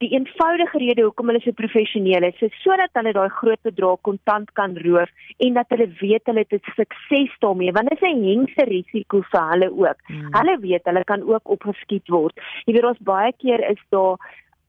die 0.03 0.13
eenvoudige 0.17 0.79
rede 0.83 1.07
hoekom 1.07 1.31
hulle 1.31 1.43
so 1.45 1.55
professioneel 1.59 2.27
is, 2.29 2.43
is 2.47 2.55
sodat 2.65 2.93
hulle 2.99 3.15
daai 3.17 3.31
groot 3.39 3.63
bedrag 3.69 4.01
kontant 4.09 4.53
kan 4.59 4.77
roof 4.85 5.11
en 5.47 5.59
dat 5.59 5.75
hulle 5.75 5.89
weet 6.01 6.31
hulle 6.31 6.45
het 6.45 6.71
sukses 6.77 7.35
daarmee 7.45 7.75
want 7.77 7.91
dit 7.91 8.03
is 8.03 8.09
'n 8.11 8.25
hengse 8.29 8.65
risiko 8.75 9.23
vir 9.33 9.45
hulle 9.53 9.69
ook. 9.85 9.99
Hmm. 10.07 10.29
Hulle 10.39 10.57
weet 10.67 10.85
hulle 10.91 11.05
kan 11.05 11.23
ook 11.23 11.55
opgeskiet 11.57 12.09
word. 12.09 12.35
Jy 12.67 12.75
weet 12.75 12.91
ons 12.93 13.09
baie 13.13 13.33
keer 13.39 13.61
is 13.71 13.83
daar 13.91 14.19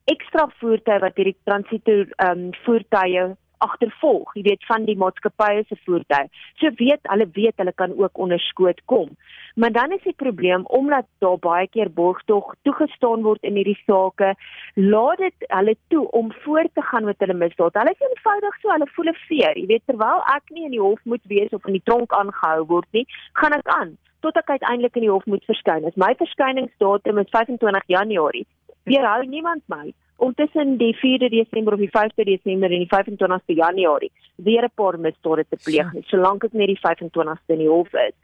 ekstra 0.06 0.50
voertuie 0.60 1.00
wat 1.00 1.16
hierdie 1.16 1.40
transitor 1.48 2.06
ehm 2.18 2.32
um, 2.32 2.52
voertuie 2.66 3.36
agtervolg, 3.66 4.34
jy 4.38 4.44
weet 4.50 4.66
van 4.70 4.86
die 4.88 4.98
maatskappye 5.00 5.64
se 5.68 5.78
voertuie. 5.86 6.30
So 6.62 6.72
weet 6.80 7.10
hulle 7.12 7.28
weet 7.38 7.62
hulle 7.62 7.74
kan 7.80 7.96
ook 8.00 8.20
onderskoot 8.26 8.82
kom. 8.92 9.10
Maar 9.56 9.72
dan 9.72 9.92
is 9.92 10.04
die 10.04 10.16
probleem 10.18 10.66
omdat 10.66 11.06
daar 11.24 11.38
baie 11.40 11.68
keer 11.68 11.92
borgtog 11.94 12.54
toegestaan 12.68 13.22
word 13.28 13.44
in 13.44 13.60
hierdie 13.60 13.80
sake, 13.86 14.34
laat 14.76 15.22
dit 15.22 15.48
hulle 15.48 15.76
toe 15.94 16.06
om 16.12 16.32
voort 16.46 16.74
te 16.74 16.82
gaan 16.82 17.06
met 17.06 17.20
hulle 17.22 17.38
misdaad. 17.38 17.78
Hulle 17.78 17.94
is 17.94 18.08
eenvoudig 18.08 18.58
so, 18.62 18.72
hulle 18.74 18.90
voel 18.96 19.12
'n 19.12 19.20
veer, 19.28 19.58
jy 19.58 19.68
weet 19.74 19.86
terwyl 19.86 20.24
ek 20.36 20.50
nie 20.50 20.66
in 20.66 20.76
die 20.78 20.86
hof 20.88 21.00
moet 21.06 21.26
wees 21.28 21.54
of 21.54 21.66
in 21.66 21.78
die 21.78 21.86
tronk 21.86 22.14
aangehou 22.14 22.66
word 22.66 22.90
nie, 22.92 23.06
gaan 23.34 23.54
ek 23.54 23.68
aan 23.68 23.98
tot 24.24 24.38
ek 24.40 24.50
uiteindelik 24.50 24.96
in 24.96 25.06
die 25.06 25.12
hof 25.12 25.26
moet 25.26 25.44
verskyn. 25.46 25.86
As 25.86 26.00
my 26.00 26.14
verskyningsdatum 26.16 27.20
is 27.20 27.30
25 27.30 27.84
Januarie, 27.88 28.46
weerhou 28.88 29.26
niemand 29.26 29.64
my 29.68 29.94
om 30.24 30.34
tussen 30.34 30.78
die 30.78 30.94
4de 30.96 31.30
Desember 31.30 31.74
of 31.74 31.80
die 31.80 31.92
5de 31.92 32.24
Desember 32.24 32.72
en 32.72 32.86
die 32.86 32.94
25ste 32.96 33.56
Januarie 33.60 34.12
weer 34.36 34.64
'n 34.64 34.76
paar 34.76 35.00
misdade 35.00 35.46
te 35.50 35.58
pleeg, 35.66 35.94
ja. 35.94 36.02
solank 36.12 36.44
ek 36.44 36.54
net 36.54 36.68
die 36.68 36.84
25ste 36.88 37.54
in 37.56 37.64
die 37.66 37.74
hof 37.76 37.94
is. 37.94 38.16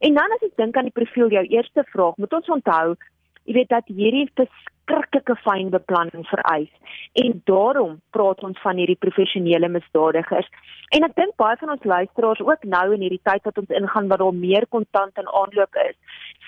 En 0.00 0.14
dan 0.14 0.32
as 0.36 0.46
ek 0.48 0.56
dink 0.56 0.76
aan 0.76 0.90
die 0.90 0.98
profiel 1.00 1.28
jou 1.28 1.44
eerste 1.44 1.84
vraag, 1.92 2.16
moet 2.16 2.32
ons 2.32 2.48
onthou, 2.48 2.96
jy 3.44 3.52
weet 3.54 3.68
dat 3.68 3.86
hierdie 3.86 4.28
verskriklike 4.34 5.36
fyn 5.44 5.70
beplanning 5.70 6.26
vereis 6.26 6.72
en 7.14 7.42
daarom 7.44 8.00
praat 8.10 8.42
ons 8.44 8.60
van 8.60 8.76
hierdie 8.76 9.02
professionele 9.04 9.68
misdadigers. 9.68 10.48
En 10.94 11.04
ek 11.04 11.14
dink 11.16 11.36
baie 11.36 11.56
van 11.56 11.70
ons 11.70 11.84
luisteraars 11.84 12.40
ook 12.40 12.64
nou 12.64 12.86
in 12.94 13.00
hierdie 13.00 13.24
tyd 13.24 13.42
wat 13.42 13.58
ons 13.58 13.70
ingaan 13.80 14.08
waar 14.08 14.18
daar 14.18 14.34
meer 14.34 14.66
kontant 14.68 15.18
in 15.18 15.28
aanloop 15.40 15.74
is, 15.88 15.96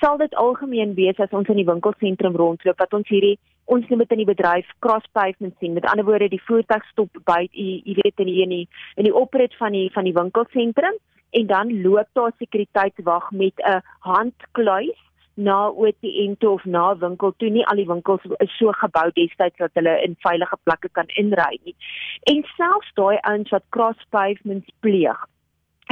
sal 0.00 0.18
dit 0.18 0.34
algemeen 0.34 0.94
wees 0.94 1.18
as 1.18 1.32
ons 1.32 1.48
in 1.48 1.56
die 1.56 1.70
winkelsentrum 1.72 2.36
rondloop 2.36 2.78
wat 2.78 2.94
ons 2.94 3.08
hierdie 3.08 3.38
ons 3.74 3.88
noem 3.88 4.04
dit 4.04 4.14
in 4.16 4.22
die 4.22 4.28
bedryf 4.28 4.68
cross 4.84 5.04
pavement 5.12 5.54
sien. 5.60 5.74
Met 5.76 5.86
ander 5.90 6.06
woorde, 6.08 6.30
die 6.32 6.42
voertuig 6.46 6.84
stop 6.92 7.20
by 7.28 7.42
jy, 7.50 7.82
jy 7.84 7.98
weet 8.00 8.24
in 8.24 8.30
die 8.30 8.38
in 8.44 8.54
die 8.54 8.64
in 8.96 9.08
die 9.08 9.14
oprit 9.14 9.56
van 9.60 9.76
die 9.76 9.88
van 9.94 10.08
die 10.08 10.16
winkelsentrum 10.16 10.96
en 11.36 11.46
dan 11.50 11.74
loop 11.82 12.08
daar 12.16 12.32
sekuriteitswag 12.38 13.30
met 13.30 13.60
'n 13.60 13.82
handkluis 14.08 14.96
na 15.34 15.68
OTM 15.68 16.34
toe 16.38 16.50
of 16.50 16.64
na 16.64 16.96
winkel 16.98 17.34
toe. 17.36 17.50
Nie 17.50 17.66
al 17.66 17.76
die 17.76 17.86
winkels 17.86 18.24
is 18.38 18.56
so 18.58 18.72
gebou 18.72 19.10
destyds 19.14 19.56
dat 19.56 19.70
hulle 19.74 19.94
in 20.02 20.16
veilige 20.26 20.56
plekke 20.62 20.88
kan 20.92 21.06
inry 21.06 21.58
nie. 21.64 21.76
En 22.22 22.42
selfs 22.56 22.90
daai 22.94 23.18
ouens 23.22 23.50
wat 23.50 23.68
cross 23.68 24.06
pavements 24.10 24.72
pleeg, 24.80 25.26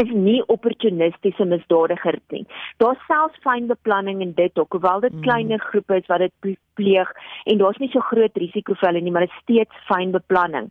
is 0.02 0.10
nie 0.12 0.42
opportunistiese 0.52 1.44
misdadigers 1.44 2.22
nie. 2.34 2.44
Daar's 2.82 3.06
selfs 3.06 3.38
fyn 3.44 3.70
beplanning 3.70 4.20
in 4.20 4.32
dit 4.36 4.58
ook, 4.58 4.72
hoewel 4.72 5.00
dit 5.00 5.14
mm. 5.14 5.20
kleiner 5.20 5.62
groepe 5.70 5.96
is 5.96 6.06
wat 6.06 6.24
dit 6.26 6.58
pleeg 6.78 7.12
en 7.44 7.58
daar's 7.58 7.80
nie 7.82 7.90
so 7.92 8.04
groot 8.10 8.36
risiko 8.42 8.76
vir 8.80 8.90
hulle 8.90 9.02
nie, 9.04 9.12
maar 9.14 9.26
dit 9.26 9.34
is 9.34 9.42
steeds 9.44 9.82
fyn 9.88 10.12
beplanning. 10.14 10.68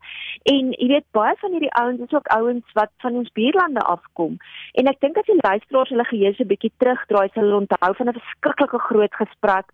En 0.51 0.71
jy 0.77 0.89
weet 0.93 1.07
baie 1.17 1.35
van 1.41 1.55
hierdie 1.57 1.73
ouens 1.81 2.05
is 2.05 2.15
ook 2.15 2.31
ouens 2.37 2.77
wat 2.79 2.93
van 3.05 3.19
ons 3.21 3.33
buurlande 3.39 3.83
afkom. 3.95 4.37
En 4.79 4.91
ek 4.91 5.01
dink 5.01 5.17
as 5.17 5.29
die 5.29 5.39
luisteraars 5.41 5.93
hulle 5.93 6.07
geheue 6.11 6.33
so 6.35 6.43
'n 6.43 6.53
bietjie 6.53 6.73
terugdraai, 6.77 7.29
sal 7.33 7.43
hulle 7.43 7.63
onthou 7.63 7.93
van 7.99 8.09
'n 8.09 8.19
verskriklike 8.19 8.79
groot 8.89 9.13
gesprek 9.23 9.67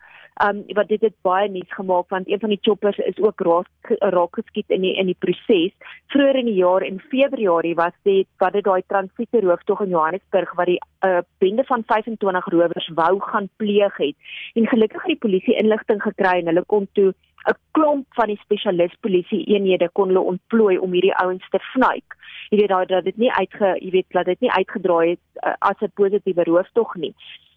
um 0.45 0.63
wat 0.77 0.87
dit 0.87 1.01
het 1.01 1.15
baie 1.27 1.49
nuus 1.49 1.73
gemaak 1.75 2.09
want 2.09 2.29
een 2.29 2.39
van 2.39 2.49
die 2.49 2.61
choppers 2.61 2.97
is 2.97 3.19
ook 3.19 3.41
raak 3.41 3.91
raak 3.99 4.35
geskiet 4.39 4.69
in 4.69 4.81
die 4.81 4.93
in 4.95 5.05
die 5.05 5.17
proses. 5.19 5.73
Vroeger 6.07 6.35
in 6.35 6.45
die 6.45 6.59
jaar 6.59 6.83
in 6.83 6.99
Februarie 6.99 7.75
was 7.75 7.93
dit 8.03 8.27
wat 8.37 8.53
dit 8.53 8.63
daai 8.63 8.81
transiete 8.87 9.41
rooftog 9.41 9.81
in 9.81 9.89
Johannesburg 9.89 10.53
wat 10.55 10.65
die 10.65 10.79
uh, 11.05 11.17
bende 11.37 11.63
van 11.63 11.83
25 11.85 12.45
rowers 12.45 12.87
wou 12.95 13.19
gaan 13.21 13.49
pleeg 13.55 13.97
het. 13.97 14.15
En 14.53 14.67
gelukkig 14.67 15.01
het 15.01 15.13
die 15.13 15.23
polisie 15.27 15.55
inligting 15.55 16.01
gekry 16.01 16.39
en 16.39 16.45
hulle 16.45 16.63
kon 16.65 16.87
toe 16.91 17.13
'n 17.49 17.57
klomp 17.71 18.05
van 18.09 18.27
die 18.27 18.39
spesialis 18.41 18.93
polisie 18.99 19.43
eenhede 19.45 19.89
kon 19.91 20.07
hulle 20.07 20.29
ontplooi 20.33 20.77
om 20.77 20.91
hierdie 20.91 21.15
ouens 21.23 21.49
te 21.49 21.59
vnuik. 21.73 22.17
Jy 22.49 22.57
weet 22.57 22.69
daai 22.69 22.85
dat 22.85 23.03
dit 23.03 23.17
nie 23.17 23.31
uitge 23.31 23.75
jy 23.79 23.91
weet 23.91 24.09
dat 24.09 24.25
dit 24.25 24.39
nie 24.39 24.51
uitgedraai 24.51 25.09
het 25.09 25.25
uh, 25.45 25.53
as 25.59 25.81
'n 25.81 25.91
positiewe 25.93 26.43
rooftog 26.43 26.95
nie. 26.95 27.15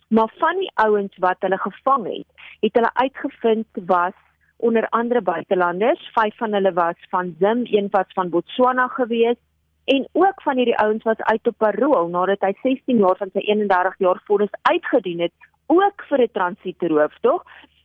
Maar 0.08 0.32
van 0.38 0.58
die 0.58 0.70
ouens 0.74 1.16
wat 1.18 1.36
hulle 1.40 1.58
gevang 1.58 2.04
het, 2.06 2.28
het 2.60 2.74
hulle 2.74 2.94
uitgevind 2.94 3.66
was 3.86 4.16
onder 4.56 4.88
andere 4.88 5.20
buitelanders. 5.20 6.10
Vyf 6.12 6.36
van 6.36 6.52
hulle 6.52 6.72
was 6.72 6.96
van 7.10 7.34
Zim, 7.38 7.60
een 7.64 7.88
was 7.90 8.06
van 8.14 8.28
Botswana 8.28 8.86
gewees 8.88 9.36
en 9.84 10.08
ook 10.12 10.42
van 10.42 10.56
hierdie 10.56 10.78
ouens 10.78 11.02
was 11.02 11.18
uit 11.18 11.46
op 11.48 11.58
parol 11.58 12.08
nadat 12.08 12.40
hy 12.40 12.52
16 12.62 12.98
jaar 12.98 13.16
van 13.16 13.30
sy 13.32 13.44
31 13.44 13.98
jaar 13.98 14.20
vonnis 14.24 14.58
uitgedien 14.62 15.20
het, 15.20 15.32
ook 15.66 16.04
vir 16.08 16.20
'n 16.22 16.32
transietroof, 16.32 17.18
tog? 17.20 17.44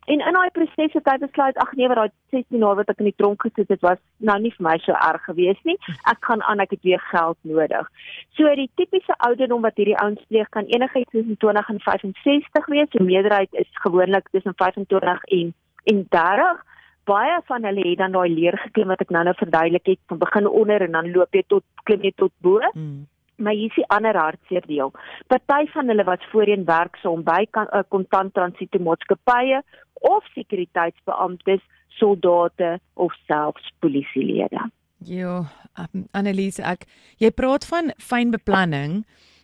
En 0.10 0.20
in 0.26 0.34
daai 0.34 0.50
proses 0.50 0.94
het 0.98 1.10
hy 1.12 1.18
besluit 1.22 1.58
ag 1.62 1.74
nee, 1.78 1.88
wat 1.88 2.00
daai 2.00 2.12
16 2.34 2.64
jaar 2.64 2.78
wat 2.80 2.90
ek 2.90 3.02
in 3.04 3.10
die 3.12 3.18
tronk 3.22 3.44
gesit 3.46 3.70
het 3.70 3.84
was 3.86 4.00
nou 4.18 4.38
nie 4.42 4.52
vir 4.56 4.66
my 4.66 4.78
so 4.82 4.96
erg 4.98 5.26
gewees 5.30 5.60
nie. 5.70 5.76
Ek 6.10 6.24
gaan 6.26 6.42
aan, 6.50 6.64
ek 6.64 6.74
het 6.74 6.82
weer 6.88 7.04
geld 7.12 7.38
nodig. 7.52 7.92
So 8.40 8.56
die 8.58 8.70
tipiese 8.82 9.14
ouderdom 9.28 9.62
wat 9.62 9.78
hierdie 9.78 10.00
ouens 10.02 10.24
pleeg 10.32 10.50
kan 10.56 10.66
enigiets 10.66 11.14
tussen 11.14 11.38
20 11.38 11.70
en 11.70 11.82
65 11.86 12.72
wees. 12.74 12.90
Die 12.96 13.06
meerderheid 13.06 13.54
is 13.54 13.70
gewoonlik 13.86 14.34
tussen 14.34 14.58
25 14.58 15.24
en 15.38 15.54
en 15.94 16.06
30. 16.10 16.66
Baie 17.10 17.38
van 17.50 17.66
hulle 17.66 17.86
het 17.88 18.02
dan 18.02 18.14
daai 18.16 18.30
leer 18.30 18.58
geklim 18.66 18.92
wat 18.94 19.02
ek 19.02 19.14
nou-nou 19.16 19.36
verduidelik 19.40 19.96
het, 19.96 20.02
van 20.12 20.22
begin 20.22 20.48
onder 20.48 20.86
en 20.86 20.98
dan 20.98 21.12
loop 21.16 21.34
jy 21.34 21.44
tot 21.48 21.66
klim 21.90 22.06
jy 22.06 22.14
tot 22.18 22.34
bo. 22.46 22.62
Mm 22.74 23.08
maar 23.40 23.54
hier 23.54 23.70
is 23.70 23.76
die 23.76 23.88
ander 23.88 24.18
hartseer 24.18 24.66
deel. 24.68 24.92
Party 25.28 25.66
van 25.72 25.88
hulle 25.88 26.04
was 26.04 26.26
voorheen 26.32 26.66
werksaam 26.68 27.24
by 27.24 27.46
eh, 27.52 27.84
kontant 27.88 28.34
transiete 28.34 28.82
maatskappye 28.84 29.62
of 30.10 30.28
sekuriteitsbeamptes, 30.36 31.64
soldate 32.00 32.80
of 32.94 33.16
selfs 33.28 33.72
polisielede. 33.80 34.70
Jo, 35.08 35.46
um, 35.80 36.06
Annelise, 36.12 36.64
ek 36.64 36.86
jy 37.24 37.32
praat 37.32 37.68
van 37.70 37.94
fyn 38.04 38.34
beplanning 38.36 39.04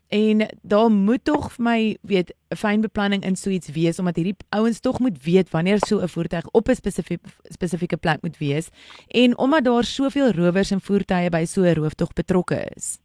en 0.09 0.47
daar 0.61 0.89
moet 0.91 1.23
tog 1.23 1.51
vir 1.53 1.63
my 1.63 1.97
weet 2.01 2.33
'n 2.49 2.55
fyn 2.55 2.81
beplanning 2.81 3.23
in 3.23 3.35
so 3.35 3.49
iets 3.49 3.71
wees 3.71 3.99
omdat 3.99 4.15
hierdie 4.15 4.35
ouens 4.49 4.79
tog 4.79 4.99
moet 4.99 5.23
weet 5.23 5.49
wanneer 5.49 5.77
so 5.79 5.99
'n 5.99 6.07
voertuig 6.07 6.45
op 6.51 6.67
'n 6.69 6.75
spesifieke 6.75 7.29
spesifieke 7.43 7.97
plek 7.97 8.21
moet 8.21 8.37
wees. 8.37 8.69
En 9.07 9.37
omdat 9.37 9.63
daar 9.63 9.83
soveel 9.83 10.31
rowers 10.31 10.71
en 10.71 10.81
voertuie 10.81 11.29
by 11.29 11.45
so 11.45 11.61
'n 11.61 11.73
rooftog 11.73 12.13
betrokke 12.13 12.71
is. 12.75 12.99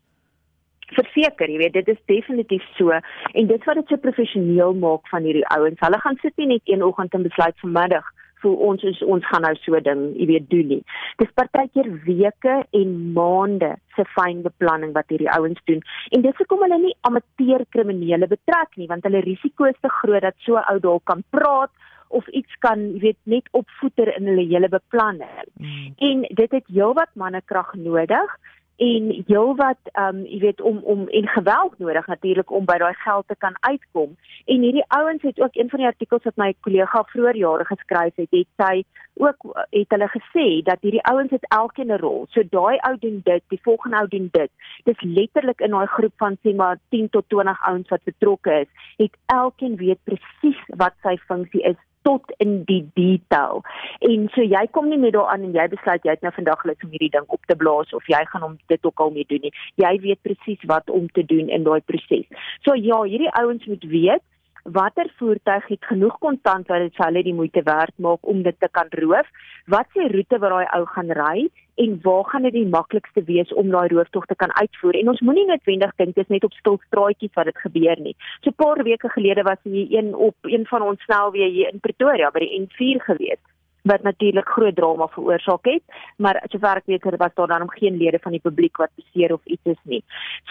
Verseker, 0.86 1.50
jy 1.50 1.58
weet, 1.58 1.72
dit 1.72 1.88
is 1.88 2.00
definitief 2.06 2.64
so. 2.76 2.90
En 3.32 3.46
dit 3.46 3.64
wat 3.64 3.74
dit 3.74 3.86
so 3.86 3.96
professioneel 3.96 4.74
maak 4.74 5.08
van 5.08 5.22
hierdie 5.22 5.46
ouens. 5.46 5.80
Hulle 5.80 5.98
gaan 5.98 6.18
sit 6.20 6.36
nie 6.36 6.46
net 6.46 6.60
een 6.64 6.82
oggend 6.82 7.14
en 7.14 7.22
besluit 7.22 7.58
vanmiddag 7.60 8.04
vir 8.42 8.56
ons 8.68 8.84
is 8.88 9.02
ons 9.02 9.26
gaan 9.30 9.44
nou 9.46 9.52
so 9.62 9.80
ding, 9.84 10.06
jy 10.18 10.28
weet, 10.30 10.48
doen 10.52 10.72
nie. 10.74 10.80
Dis 11.22 11.32
partykeer 11.38 11.90
weke 12.06 12.56
en 12.80 12.96
maande 13.16 13.74
se 13.96 14.06
fyn 14.14 14.42
beplanning 14.46 14.94
wat 14.96 15.12
hierdie 15.12 15.30
ouens 15.36 15.60
doen. 15.70 15.82
En 16.14 16.24
dis 16.24 16.40
hoekom 16.40 16.64
hulle 16.66 16.80
nie 16.82 16.96
amateur 17.08 17.66
kriminele 17.74 18.30
betrek 18.30 18.76
nie, 18.80 18.88
want 18.90 19.06
hulle 19.08 19.24
risiko 19.26 19.68
is 19.70 19.78
te 19.80 19.92
groot 20.00 20.24
dat 20.26 20.38
so 20.46 20.60
ou 20.60 20.78
dalk 20.82 21.06
kan 21.10 21.24
praat 21.34 21.72
of 22.10 22.26
iets 22.34 22.56
kan 22.64 22.80
jy 22.96 23.00
weet 23.04 23.18
net 23.30 23.50
opvoeter 23.54 24.10
in 24.16 24.26
hulle 24.32 24.46
hele 24.50 24.70
beplanning. 24.72 25.50
Mm. 25.62 25.92
En 26.10 26.24
dit 26.42 26.56
het 26.56 26.72
heelwat 26.72 27.12
mannekrag 27.14 27.74
nodig 27.78 28.38
en 28.80 29.08
heelwat 29.28 29.90
ehm 29.92 30.16
um, 30.16 30.20
jy 30.24 30.38
weet 30.40 30.60
om 30.60 30.78
om 30.92 31.00
en 31.08 31.26
geweld 31.28 31.78
nodig 31.78 32.06
natuurlik 32.06 32.52
om 32.58 32.64
by 32.64 32.78
daai 32.80 32.94
geld 33.02 33.26
te 33.28 33.36
kan 33.44 33.56
uitkom. 33.60 34.14
En 34.44 34.62
hierdie 34.64 34.84
ouens 34.88 35.22
het 35.22 35.40
ook 35.40 35.58
een 35.58 35.68
van 35.68 35.82
die 35.82 35.88
artikels 35.88 36.24
wat 36.28 36.40
my 36.40 36.54
kollega 36.66 37.02
vroeër 37.12 37.36
jare 37.36 37.66
geskryf 37.68 38.16
het, 38.22 38.30
het 38.30 38.48
sy 38.62 38.84
ook 39.20 39.44
het 39.70 39.92
hulle 39.96 40.08
gesê 40.14 40.46
dat 40.70 40.80
hierdie 40.80 41.04
ouens 41.12 41.30
het 41.36 41.44
elkeen 41.48 41.92
'n 41.92 42.00
rol. 42.00 42.26
So 42.30 42.42
daai 42.50 42.78
ou 42.88 42.96
doen 42.98 43.20
dit, 43.24 43.42
die 43.48 43.60
volgende 43.62 43.96
ou 43.96 44.08
doen 44.08 44.28
dit. 44.32 44.50
Dis 44.84 45.00
letterlik 45.00 45.60
in 45.60 45.76
daai 45.76 45.86
groep 45.86 46.16
van 46.16 46.36
sê 46.40 46.54
maar 46.54 46.78
10 46.88 47.08
tot 47.10 47.28
20 47.28 47.62
ouens 47.62 47.88
wat 47.88 48.04
betrokke 48.04 48.60
is, 48.60 48.70
het 48.96 49.14
elkeen 49.26 49.76
weet 49.76 49.98
presies 50.04 50.60
wat 50.66 50.94
sy 51.02 51.16
funksie 51.16 51.62
is 51.62 51.76
tot 52.02 52.32
in 52.38 52.62
die 52.64 52.82
detail. 52.94 53.62
En 53.98 54.28
so 54.34 54.44
jy 54.44 54.64
kom 54.70 54.88
nie 54.88 54.98
net 55.00 55.14
daaraan 55.16 55.44
en 55.48 55.56
jy 55.56 55.66
besluit 55.74 56.04
jy 56.04 56.16
het 56.16 56.24
nou 56.24 56.32
vandag 56.36 56.64
lus 56.64 56.86
om 56.86 56.94
hierdie 56.94 57.12
ding 57.16 57.28
op 57.28 57.44
te 57.50 57.56
blaas 57.56 57.92
of 57.96 58.08
jy 58.08 58.22
gaan 58.32 58.46
hom 58.46 58.58
dit 58.72 58.86
ook 58.86 59.04
al 59.04 59.14
mee 59.14 59.28
doen 59.28 59.44
nie. 59.46 59.54
Jy 59.80 59.92
weet 60.06 60.22
presies 60.26 60.66
wat 60.70 60.90
om 60.90 61.08
te 61.16 61.24
doen 61.24 61.48
in 61.48 61.66
daai 61.68 61.80
proses. 61.84 62.28
So 62.66 62.76
ja, 62.76 63.02
hierdie 63.02 63.32
ouens 63.42 63.66
moet 63.66 63.84
weet 63.84 64.24
watter 64.72 65.10
voertuig 65.18 65.66
het 65.66 65.84
genoeg 65.84 66.18
kontant 66.18 66.68
wat 66.68 66.84
dit 66.84 66.94
vir 66.96 67.06
hulle 67.06 67.22
die 67.26 67.34
moeite 67.34 67.62
werd 67.66 67.92
maak 67.96 68.28
om 68.32 68.42
dit 68.42 68.56
te 68.60 68.68
kan 68.70 68.88
roof? 69.02 69.28
Wat 69.66 69.86
se 69.94 70.08
roete 70.12 70.38
waar 70.38 70.56
daai 70.56 70.72
ou 70.78 70.84
gaan 70.94 71.12
ry 71.18 71.48
en 71.84 71.98
waar 72.02 72.24
gaan 72.30 72.48
dit 72.48 72.56
die 72.58 72.66
maklikste 72.66 73.24
wees 73.24 73.52
om 73.52 73.70
daai 73.70 73.88
rooftog 73.94 74.26
te 74.26 74.34
kan 74.34 74.54
uitvoer? 74.56 74.98
En 75.00 75.12
ons 75.14 75.20
moenie 75.20 75.46
noodwendig 75.46 75.94
dink 75.96 76.14
dit 76.14 76.24
is 76.24 76.34
net 76.34 76.44
op 76.44 76.58
stil 76.58 76.80
straatjies 76.86 77.34
wat 77.38 77.50
dit 77.50 77.62
gebeur 77.66 78.00
nie. 78.00 78.16
So 78.42 78.50
'n 78.50 78.60
paar 78.64 78.82
weke 78.82 79.08
gelede 79.08 79.42
was 79.42 79.62
hier 79.62 79.88
een 79.98 80.14
op 80.14 80.36
een 80.42 80.66
van 80.66 80.82
ons 80.82 81.02
snelweë 81.02 81.50
hier 81.50 81.72
in 81.72 81.80
Pretoria 81.80 82.30
by 82.30 82.38
die 82.38 82.60
N4 82.60 83.04
gewees 83.04 83.42
wat 83.82 84.02
natuurlik 84.02 84.48
groot 84.48 84.76
drama 84.76 85.06
veroorsaak 85.06 85.64
het, 85.64 85.82
maar 86.16 86.42
sover 86.48 86.76
ek 86.76 86.86
weet, 86.86 87.04
was 87.16 87.34
daar 87.34 87.46
dan 87.46 87.70
geen 87.70 87.96
lede 87.96 88.18
van 88.18 88.32
die 88.32 88.40
publiek 88.40 88.76
wat 88.76 88.90
beseer 88.94 89.32
of 89.32 89.44
iets 89.44 89.64
is 89.64 89.82
nie. 89.82 90.02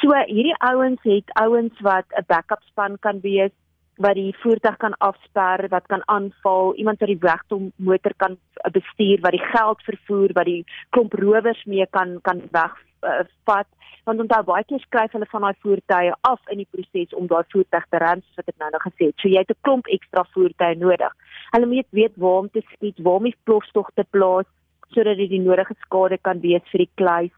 So 0.01 0.13
hierdie 0.25 0.57
ouens 0.57 1.01
het 1.03 1.29
ouens 1.33 1.79
wat 1.79 2.05
'n 2.09 2.25
backup 2.27 2.61
span 2.65 2.97
kan 2.99 3.19
wees, 3.21 3.51
wat 3.99 4.15
die 4.15 4.35
voertuig 4.41 4.77
kan 4.79 4.95
afsper, 4.97 5.67
wat 5.69 5.87
kan 5.91 6.03
aanval, 6.07 6.73
iemand 6.75 6.99
wat 6.99 7.11
die 7.11 7.21
wegtom 7.21 7.71
motor 7.75 8.13
kan 8.17 8.37
uh, 8.37 8.71
bestuur, 8.71 9.19
wat 9.25 9.35
die 9.35 9.47
geld 9.51 9.83
vervoer, 9.83 10.33
wat 10.33 10.47
die 10.47 10.63
klomp 10.95 11.13
rowers 11.19 11.65
mee 11.65 11.87
kan 11.91 12.19
kan 12.23 12.41
wegvat. 12.51 13.67
Uh, 13.67 13.77
Want 14.09 14.23
onthou 14.23 14.41
baie 14.47 14.65
keer 14.65 14.79
skryf 14.81 15.11
hulle 15.13 15.27
van 15.29 15.43
daai 15.45 15.57
voertuie 15.63 16.13
af 16.25 16.53
in 16.53 16.61
die 16.63 16.67
proses 16.73 17.11
om 17.13 17.27
daai 17.29 17.43
voertuig 17.53 17.83
te 17.93 17.99
ren, 18.01 18.23
soos 18.23 18.47
ek 18.47 18.55
nou 18.57 18.69
nou 18.73 18.81
gesê 18.81 19.09
het. 19.09 19.17
So 19.21 19.29
jy 19.29 19.43
het 19.43 19.51
'n 19.53 19.61
klomp 19.67 19.85
ekstra 19.95 20.23
voertuie 20.33 20.75
nodig. 20.75 21.13
Hulle 21.53 21.67
moet 21.67 21.89
weet 21.91 22.15
waar 22.15 22.39
om 22.43 22.49
te 22.49 22.63
skiet, 22.73 22.97
waar 23.03 23.19
om 23.19 23.27
die 23.29 23.35
plofstog 23.43 23.91
te 23.93 24.05
plaas 24.09 24.49
sodat 24.93 25.17
dit 25.17 25.29
die 25.29 25.39
nodige 25.39 25.75
skade 25.85 26.17
kan 26.17 26.39
wees 26.41 26.65
vir 26.71 26.79
die 26.85 26.93
kluis. 26.95 27.33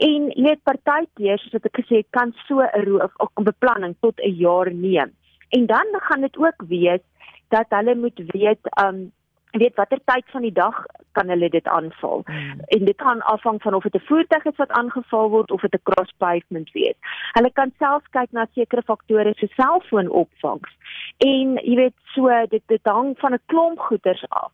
En 0.00 0.30
jy 0.30 0.42
weet 0.42 0.64
partykeer 0.64 1.38
soos 1.38 1.52
wat 1.52 1.66
ek 1.66 1.76
gesê 1.82 1.96
het, 2.00 2.10
kan 2.10 2.32
so 2.46 2.60
'n 2.60 3.44
beplanning 3.44 3.94
tot 4.00 4.20
'n 4.20 4.36
jaar 4.36 4.72
neem. 4.72 5.12
En 5.48 5.66
dan 5.66 5.86
gaan 5.90 6.20
dit 6.20 6.36
ook 6.38 6.64
wees 6.68 7.00
dat 7.48 7.66
hulle 7.68 7.94
moet 7.94 8.22
weet 8.26 8.84
um 8.84 9.12
weet 9.58 9.74
watter 9.74 10.00
tyd 10.04 10.24
van 10.26 10.42
die 10.42 10.52
dag 10.52 10.84
kan 11.12 11.28
hulle 11.28 11.48
dit 11.48 11.66
aanval. 11.66 12.22
Hmm. 12.24 12.60
En 12.66 12.84
dit 12.84 12.96
kan 12.96 13.22
afhang 13.22 13.62
van 13.62 13.74
of 13.74 13.82
dit 13.82 13.94
'n 13.94 14.06
voertuig 14.06 14.44
is 14.44 14.56
wat 14.56 14.70
aangeval 14.70 15.28
word 15.30 15.50
of 15.50 15.60
dit 15.60 15.74
'n 15.74 15.82
cross 15.82 16.12
pavement 16.18 16.72
wees. 16.72 16.96
Hulle 17.32 17.52
kan 17.52 17.72
self 17.78 18.02
kyk 18.10 18.32
na 18.32 18.46
sekere 18.54 18.82
faktore 18.82 19.32
so 19.36 19.46
selfoonopvangs. 19.46 20.76
En 21.16 21.54
jy 21.54 21.74
weet 21.74 21.98
so 22.14 22.28
dit 22.48 22.62
dit 22.66 22.80
hang 22.82 23.18
van 23.18 23.32
'n 23.32 23.42
klomp 23.46 23.78
goeders 23.78 24.24
af. 24.28 24.52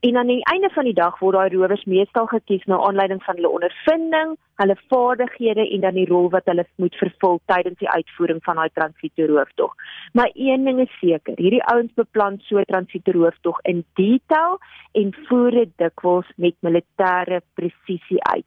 En 0.00 0.16
aan 0.16 0.26
die 0.26 0.44
einde 0.44 0.70
van 0.72 0.84
die 0.84 0.94
dag 0.96 1.18
word 1.18 1.36
daai 1.36 1.54
rowers 1.54 1.84
meestal 1.84 2.26
gekies 2.26 2.64
na 2.68 2.78
aanleiding 2.86 3.22
van 3.24 3.36
hulle 3.36 3.50
ondervinding, 3.56 4.34
hulle 4.60 4.76
vaardighede 4.92 5.66
en 5.76 5.80
dan 5.80 5.98
die 5.98 6.06
rol 6.08 6.30
wat 6.32 6.48
hulle 6.48 6.64
moet 6.80 6.96
vervul 7.00 7.40
tydens 7.52 7.78
die 7.82 7.90
uitvoering 7.90 8.40
van 8.44 8.60
daai 8.60 8.70
transitoerooftog. 8.78 9.74
Maar 10.12 10.30
een 10.34 10.64
ding 10.64 10.80
is 10.80 10.96
seker, 11.00 11.36
hierdie 11.36 11.64
ouens 11.72 11.92
beplan 12.00 12.40
so 12.48 12.58
'n 12.58 12.70
transitoerooftog 12.72 13.60
in 13.62 13.84
detail 13.94 14.58
en 14.92 15.14
voer 15.28 15.50
dit 15.50 15.72
dikwels 15.76 16.32
met 16.36 16.54
militêre 16.60 17.40
presisie 17.54 18.22
uit. 18.22 18.46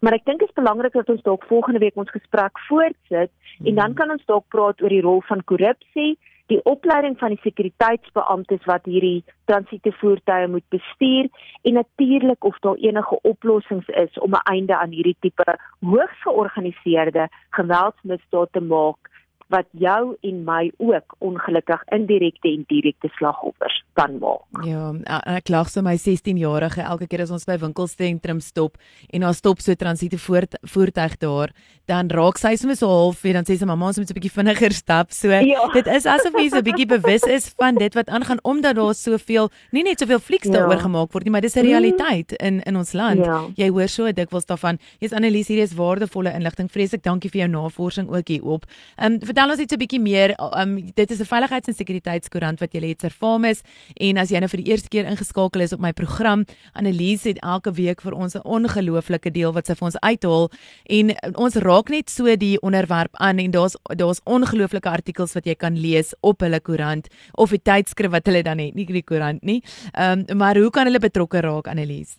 Maar 0.00 0.12
ek 0.12 0.24
dink 0.24 0.38
dit 0.40 0.48
is 0.48 0.54
belangrik 0.54 0.92
dat 0.92 1.08
ons 1.08 1.22
dalk 1.22 1.44
volgende 1.44 1.78
week 1.78 1.96
ons 1.96 2.10
gesprek 2.10 2.58
voortsit 2.68 3.30
en 3.64 3.74
dan 3.74 3.94
kan 3.94 4.10
ons 4.10 4.24
dalk 4.24 4.48
praat 4.48 4.82
oor 4.82 4.88
die 4.88 5.04
rol 5.04 5.20
van 5.28 5.44
korrupsie 5.44 6.18
die 6.50 6.60
opleiding 6.64 7.18
van 7.18 7.34
die 7.34 7.42
sekuriteitsbeamptes 7.42 8.64
wat 8.66 8.88
hierdie 8.90 9.22
transite 9.50 9.92
voertuie 10.00 10.48
moet 10.50 10.66
bestuur 10.74 11.28
en 11.62 11.78
natuurlik 11.78 12.44
of 12.44 12.58
daar 12.64 12.80
enige 12.82 13.18
oplossings 13.22 13.88
is 14.04 14.18
om 14.18 14.34
'n 14.34 14.46
einde 14.54 14.76
aan 14.76 14.90
hierdie 14.90 15.16
tipe 15.20 15.58
hoogs 15.80 16.22
georganiseerde 16.22 17.28
geweldsmisdade 17.50 18.48
te 18.50 18.60
maak 18.60 19.09
wat 19.50 19.66
jou 19.72 20.14
en 20.22 20.44
my 20.46 20.70
ook 20.78 21.16
ongelukkig 21.18 21.82
indirekte 21.94 22.48
en 22.48 22.64
direkte 22.70 23.10
slagoffers 23.18 23.80
kan 23.98 24.18
maak. 24.22 24.64
Ja, 24.66 24.92
ek 25.26 25.50
lag 25.50 25.70
so 25.70 25.82
my 25.82 25.96
16-jarige 25.98 26.84
elke 26.86 27.08
keer 27.10 27.24
as 27.24 27.32
ons 27.34 27.46
by 27.48 27.58
winkelsentrum 27.60 28.40
stop 28.44 28.78
en 29.10 29.26
daar 29.26 29.34
stop 29.34 29.60
so 29.60 29.74
transite 29.74 30.18
voert, 30.22 30.54
voertuig 30.62 31.16
daar, 31.22 31.54
dan 31.90 32.10
raak 32.14 32.38
sy 32.38 32.54
sommer 32.60 32.78
so 32.78 32.88
half 32.90 33.24
en 33.26 33.40
dan 33.40 33.48
sê 33.48 33.56
sy 33.58 33.66
mamma 33.66 33.90
ons 33.90 33.98
moet 33.98 34.10
'n 34.10 34.18
bietjie 34.18 34.36
vinniger 34.38 34.72
stap. 34.72 35.10
So 35.12 35.28
ja. 35.28 35.66
dit 35.78 35.86
is 35.86 36.06
asof 36.06 36.34
jy 36.38 36.48
so 36.48 36.62
'n 36.62 36.68
bietjie 36.70 36.86
bewus 36.86 37.26
is 37.26 37.50
van 37.58 37.74
dit 37.74 37.94
wat 37.94 38.08
aangaan 38.08 38.38
omdat 38.44 38.76
daar 38.76 38.94
soveel 38.94 39.50
nie 39.72 39.82
net 39.82 39.98
soveel 39.98 40.20
flieks 40.20 40.46
ja. 40.46 40.52
daaroor 40.52 40.78
gemaak 40.78 41.12
word 41.12 41.24
nie, 41.24 41.32
maar 41.32 41.42
dis 41.42 41.56
'n 41.56 41.66
realiteit 41.66 42.32
in 42.38 42.62
in 42.62 42.76
ons 42.76 42.92
land. 42.92 43.24
Ja. 43.24 43.50
Jy 43.56 43.68
hoor 43.70 43.88
so 43.88 44.12
dikwels 44.12 44.46
daarvan. 44.46 44.78
Jy's 45.00 45.12
Annelies, 45.12 45.48
hier 45.48 45.62
is 45.62 45.74
waardevolle 45.74 46.32
inligting. 46.32 46.70
Vreeslik 46.70 47.02
dankie 47.02 47.30
vir 47.30 47.40
jou 47.40 47.50
navorsing 47.50 48.08
ook 48.08 48.28
hierop. 48.28 48.64
Ehm 48.96 49.12
um, 49.12 49.18
vertel 49.40 49.54
ons 49.54 49.60
net 49.60 49.72
'n 49.72 49.80
bietjie 49.80 50.00
meer. 50.00 50.34
Um 50.60 50.76
dit 50.94 51.10
is 51.10 51.20
'n 51.20 51.24
veiligheids- 51.24 51.68
en 51.68 51.74
sekuriteitskoerant 51.74 52.60
wat 52.60 52.72
jy 52.72 52.88
het 52.88 53.04
ervaar 53.04 53.44
is 53.48 53.62
en 53.96 54.18
as 54.18 54.28
jy 54.30 54.38
nou 54.38 54.48
vir 54.48 54.62
die 54.62 54.70
eerste 54.70 54.88
keer 54.88 55.06
ingeskakel 55.06 55.60
is 55.62 55.72
op 55.72 55.80
my 55.80 55.92
program, 55.92 56.44
Annelies 56.74 57.24
het 57.24 57.38
elke 57.38 57.72
week 57.72 58.02
vir 58.02 58.12
ons 58.12 58.34
'n 58.34 58.42
ongelooflike 58.44 59.30
deel 59.30 59.52
wat 59.52 59.66
sy 59.66 59.74
vir 59.74 59.86
ons 59.86 60.00
uithaal 60.00 60.50
en 60.90 61.14
ons 61.36 61.54
raak 61.54 61.88
net 61.88 62.10
so 62.10 62.36
die 62.36 62.60
onderwerp 62.60 63.16
aan 63.16 63.38
en 63.38 63.50
daar's 63.50 63.76
daar's 63.96 64.20
ongelooflike 64.24 64.88
artikels 64.88 65.32
wat 65.32 65.46
jy 65.46 65.54
kan 65.54 65.78
lees 65.78 66.12
op 66.20 66.40
hulle 66.40 66.60
koerant 66.60 67.08
of 67.32 67.50
die 67.50 67.62
tydskrif 67.62 68.10
wat 68.10 68.26
hulle 68.26 68.42
dan 68.42 68.58
het, 68.58 68.74
nie 68.74 68.84
die 68.84 69.02
koerant 69.02 69.42
nie. 69.42 69.62
Um 69.98 70.24
maar 70.36 70.56
hoe 70.56 70.70
kan 70.70 70.84
hulle 70.84 70.98
betrokke 70.98 71.40
raak 71.40 71.66
Annelies? 71.66 72.18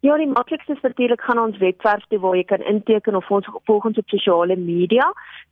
Ja, 0.00 0.16
die 0.16 0.28
maklikste 0.30 0.72
is 0.72 0.80
natuurlik 0.80 1.20
gaan 1.26 1.38
ons 1.42 1.56
webwerf 1.58 2.04
toe 2.06 2.20
waar 2.22 2.36
jy 2.38 2.44
kan 2.46 2.62
inteken 2.70 3.16
of 3.18 3.30
ons 3.34 3.48
volg 3.66 3.82
ons 3.88 3.98
op 3.98 4.12
sosiale 4.12 4.54
media. 4.56 5.06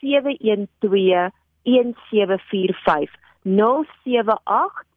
712 0.00 1.30
1745 1.64 3.10
078 3.42 4.87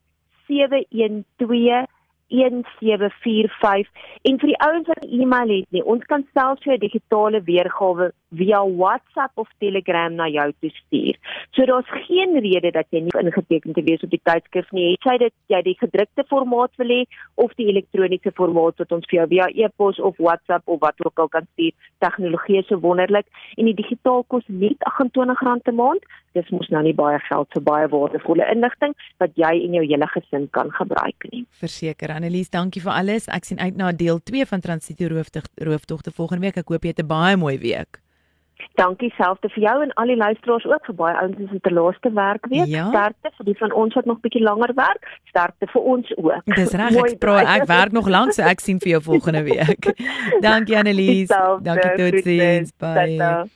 712 0.52 1.88
1745 2.32 3.90
en 4.28 4.40
vir 4.40 4.52
die 4.54 4.60
ouens 4.68 4.88
wat 4.88 5.04
'n 5.04 5.22
e-mail 5.22 5.50
het 5.58 5.72
nie 5.72 5.84
ons 5.84 6.06
kan 6.06 6.28
selfs 6.34 6.66
'n 6.66 6.80
digitale 6.80 7.42
weergawe 7.44 8.12
via 8.32 8.62
WhatsApp 8.64 9.32
of 9.36 9.50
Telegram 9.60 10.14
na 10.16 10.28
jou 10.32 10.48
toe 10.60 10.70
stuur. 10.70 11.18
So 11.52 11.66
daar's 11.66 11.90
geen 12.08 12.40
rede 12.40 12.72
dat 12.72 12.88
jy 12.90 13.04
nie 13.06 13.16
ingeteken 13.20 13.74
te 13.74 13.84
wees 13.84 14.04
op 14.04 14.10
die 14.14 14.22
tydskrif 14.24 14.72
nie. 14.72 14.92
Het 14.94 15.08
jy 15.10 15.18
dit 15.26 15.36
jy 15.52 15.62
die 15.68 15.76
gedrukte 15.80 16.26
formaat 16.30 16.72
wil 16.80 16.94
hê 16.96 17.02
of 17.44 17.54
die 17.60 17.68
elektroniese 17.72 18.32
formaat 18.38 18.80
wat 18.80 18.96
ons 18.96 19.08
vir 19.12 19.22
jou 19.22 19.28
via 19.36 19.50
e-pos 19.66 20.00
of 20.00 20.18
WhatsApp 20.18 20.68
of 20.68 20.80
wat 20.84 21.06
ook 21.06 21.20
al 21.20 21.32
kan 21.32 21.48
stuur. 21.54 21.76
Tegnologie 22.04 22.62
is 22.62 22.68
so 22.72 22.80
wonderlik 22.80 23.28
en 23.58 23.68
die 23.68 23.78
digitaal 23.78 24.24
kos 24.32 24.48
net 24.48 24.80
R28 24.88 25.72
'n 25.72 25.76
maand. 25.76 26.06
Dis 26.34 26.50
mos 26.50 26.70
nou 26.72 26.84
nie 26.84 26.96
baie 26.96 27.20
geld 27.28 27.48
vir 27.54 27.64
baie 27.64 27.88
waardevolle 27.92 28.48
inligting 28.54 28.96
wat 29.20 29.36
jy 29.36 29.52
en 29.66 29.74
jou 29.74 29.84
hele 29.86 30.08
gesin 30.08 30.48
kan 30.52 30.72
gebruik 30.72 31.28
nie. 31.32 31.46
Verseker 31.50 32.16
Annelies, 32.16 32.50
dankie 32.50 32.82
vir 32.82 32.92
alles. 32.92 33.28
Ek 33.28 33.44
sien 33.44 33.60
uit 33.60 33.76
na 33.76 33.92
deel 33.92 34.20
2 34.24 34.46
van 34.46 34.62
Transito 34.62 35.08
Rooftogte 35.56 36.12
volgende 36.12 36.48
week. 36.48 36.58
Ek 36.58 36.70
hoop 36.70 36.84
jy 36.84 36.96
het 36.96 37.04
'n 37.04 37.08
baie 37.08 37.38
mooi 37.38 37.58
week. 37.60 38.01
Dankie 38.80 39.12
selfde 39.18 39.50
vir 39.56 39.64
jou 39.64 39.78
en 39.84 39.94
al 40.02 40.14
die 40.14 40.18
luisteraars 40.20 40.66
ook 40.66 40.90
vir 40.90 40.96
baie 40.96 41.16
ouens 41.22 41.40
is 41.40 41.52
dit 41.52 41.64
die 41.64 41.74
laaste 41.74 42.12
werkweek. 42.18 42.68
Ja? 42.72 42.88
Sterkte 42.90 43.32
vir 43.38 43.50
die 43.52 43.58
van 43.60 43.74
ons 43.84 43.96
wat 44.00 44.10
nog 44.10 44.20
bietjie 44.26 44.44
langer 44.44 44.74
werk. 44.76 45.08
Sterkte 45.32 45.70
vir 45.72 45.88
ons 45.96 46.12
ook. 46.18 46.52
Dis 46.56 46.76
reg, 46.82 47.00
ek 47.06 47.18
probeer 47.24 47.54
ek 47.56 47.70
werk 47.72 47.96
nog 47.96 48.12
lank 48.12 48.36
so 48.38 48.46
ek 48.48 48.64
sien 48.64 48.82
vir 48.84 48.96
jou 48.98 49.02
volgende 49.12 49.44
week. 49.48 49.92
Dankie 50.48 50.78
Annelies. 50.78 51.34
Dankie 51.64 51.98
totsiens. 51.98 52.78
Bye. 52.78 53.50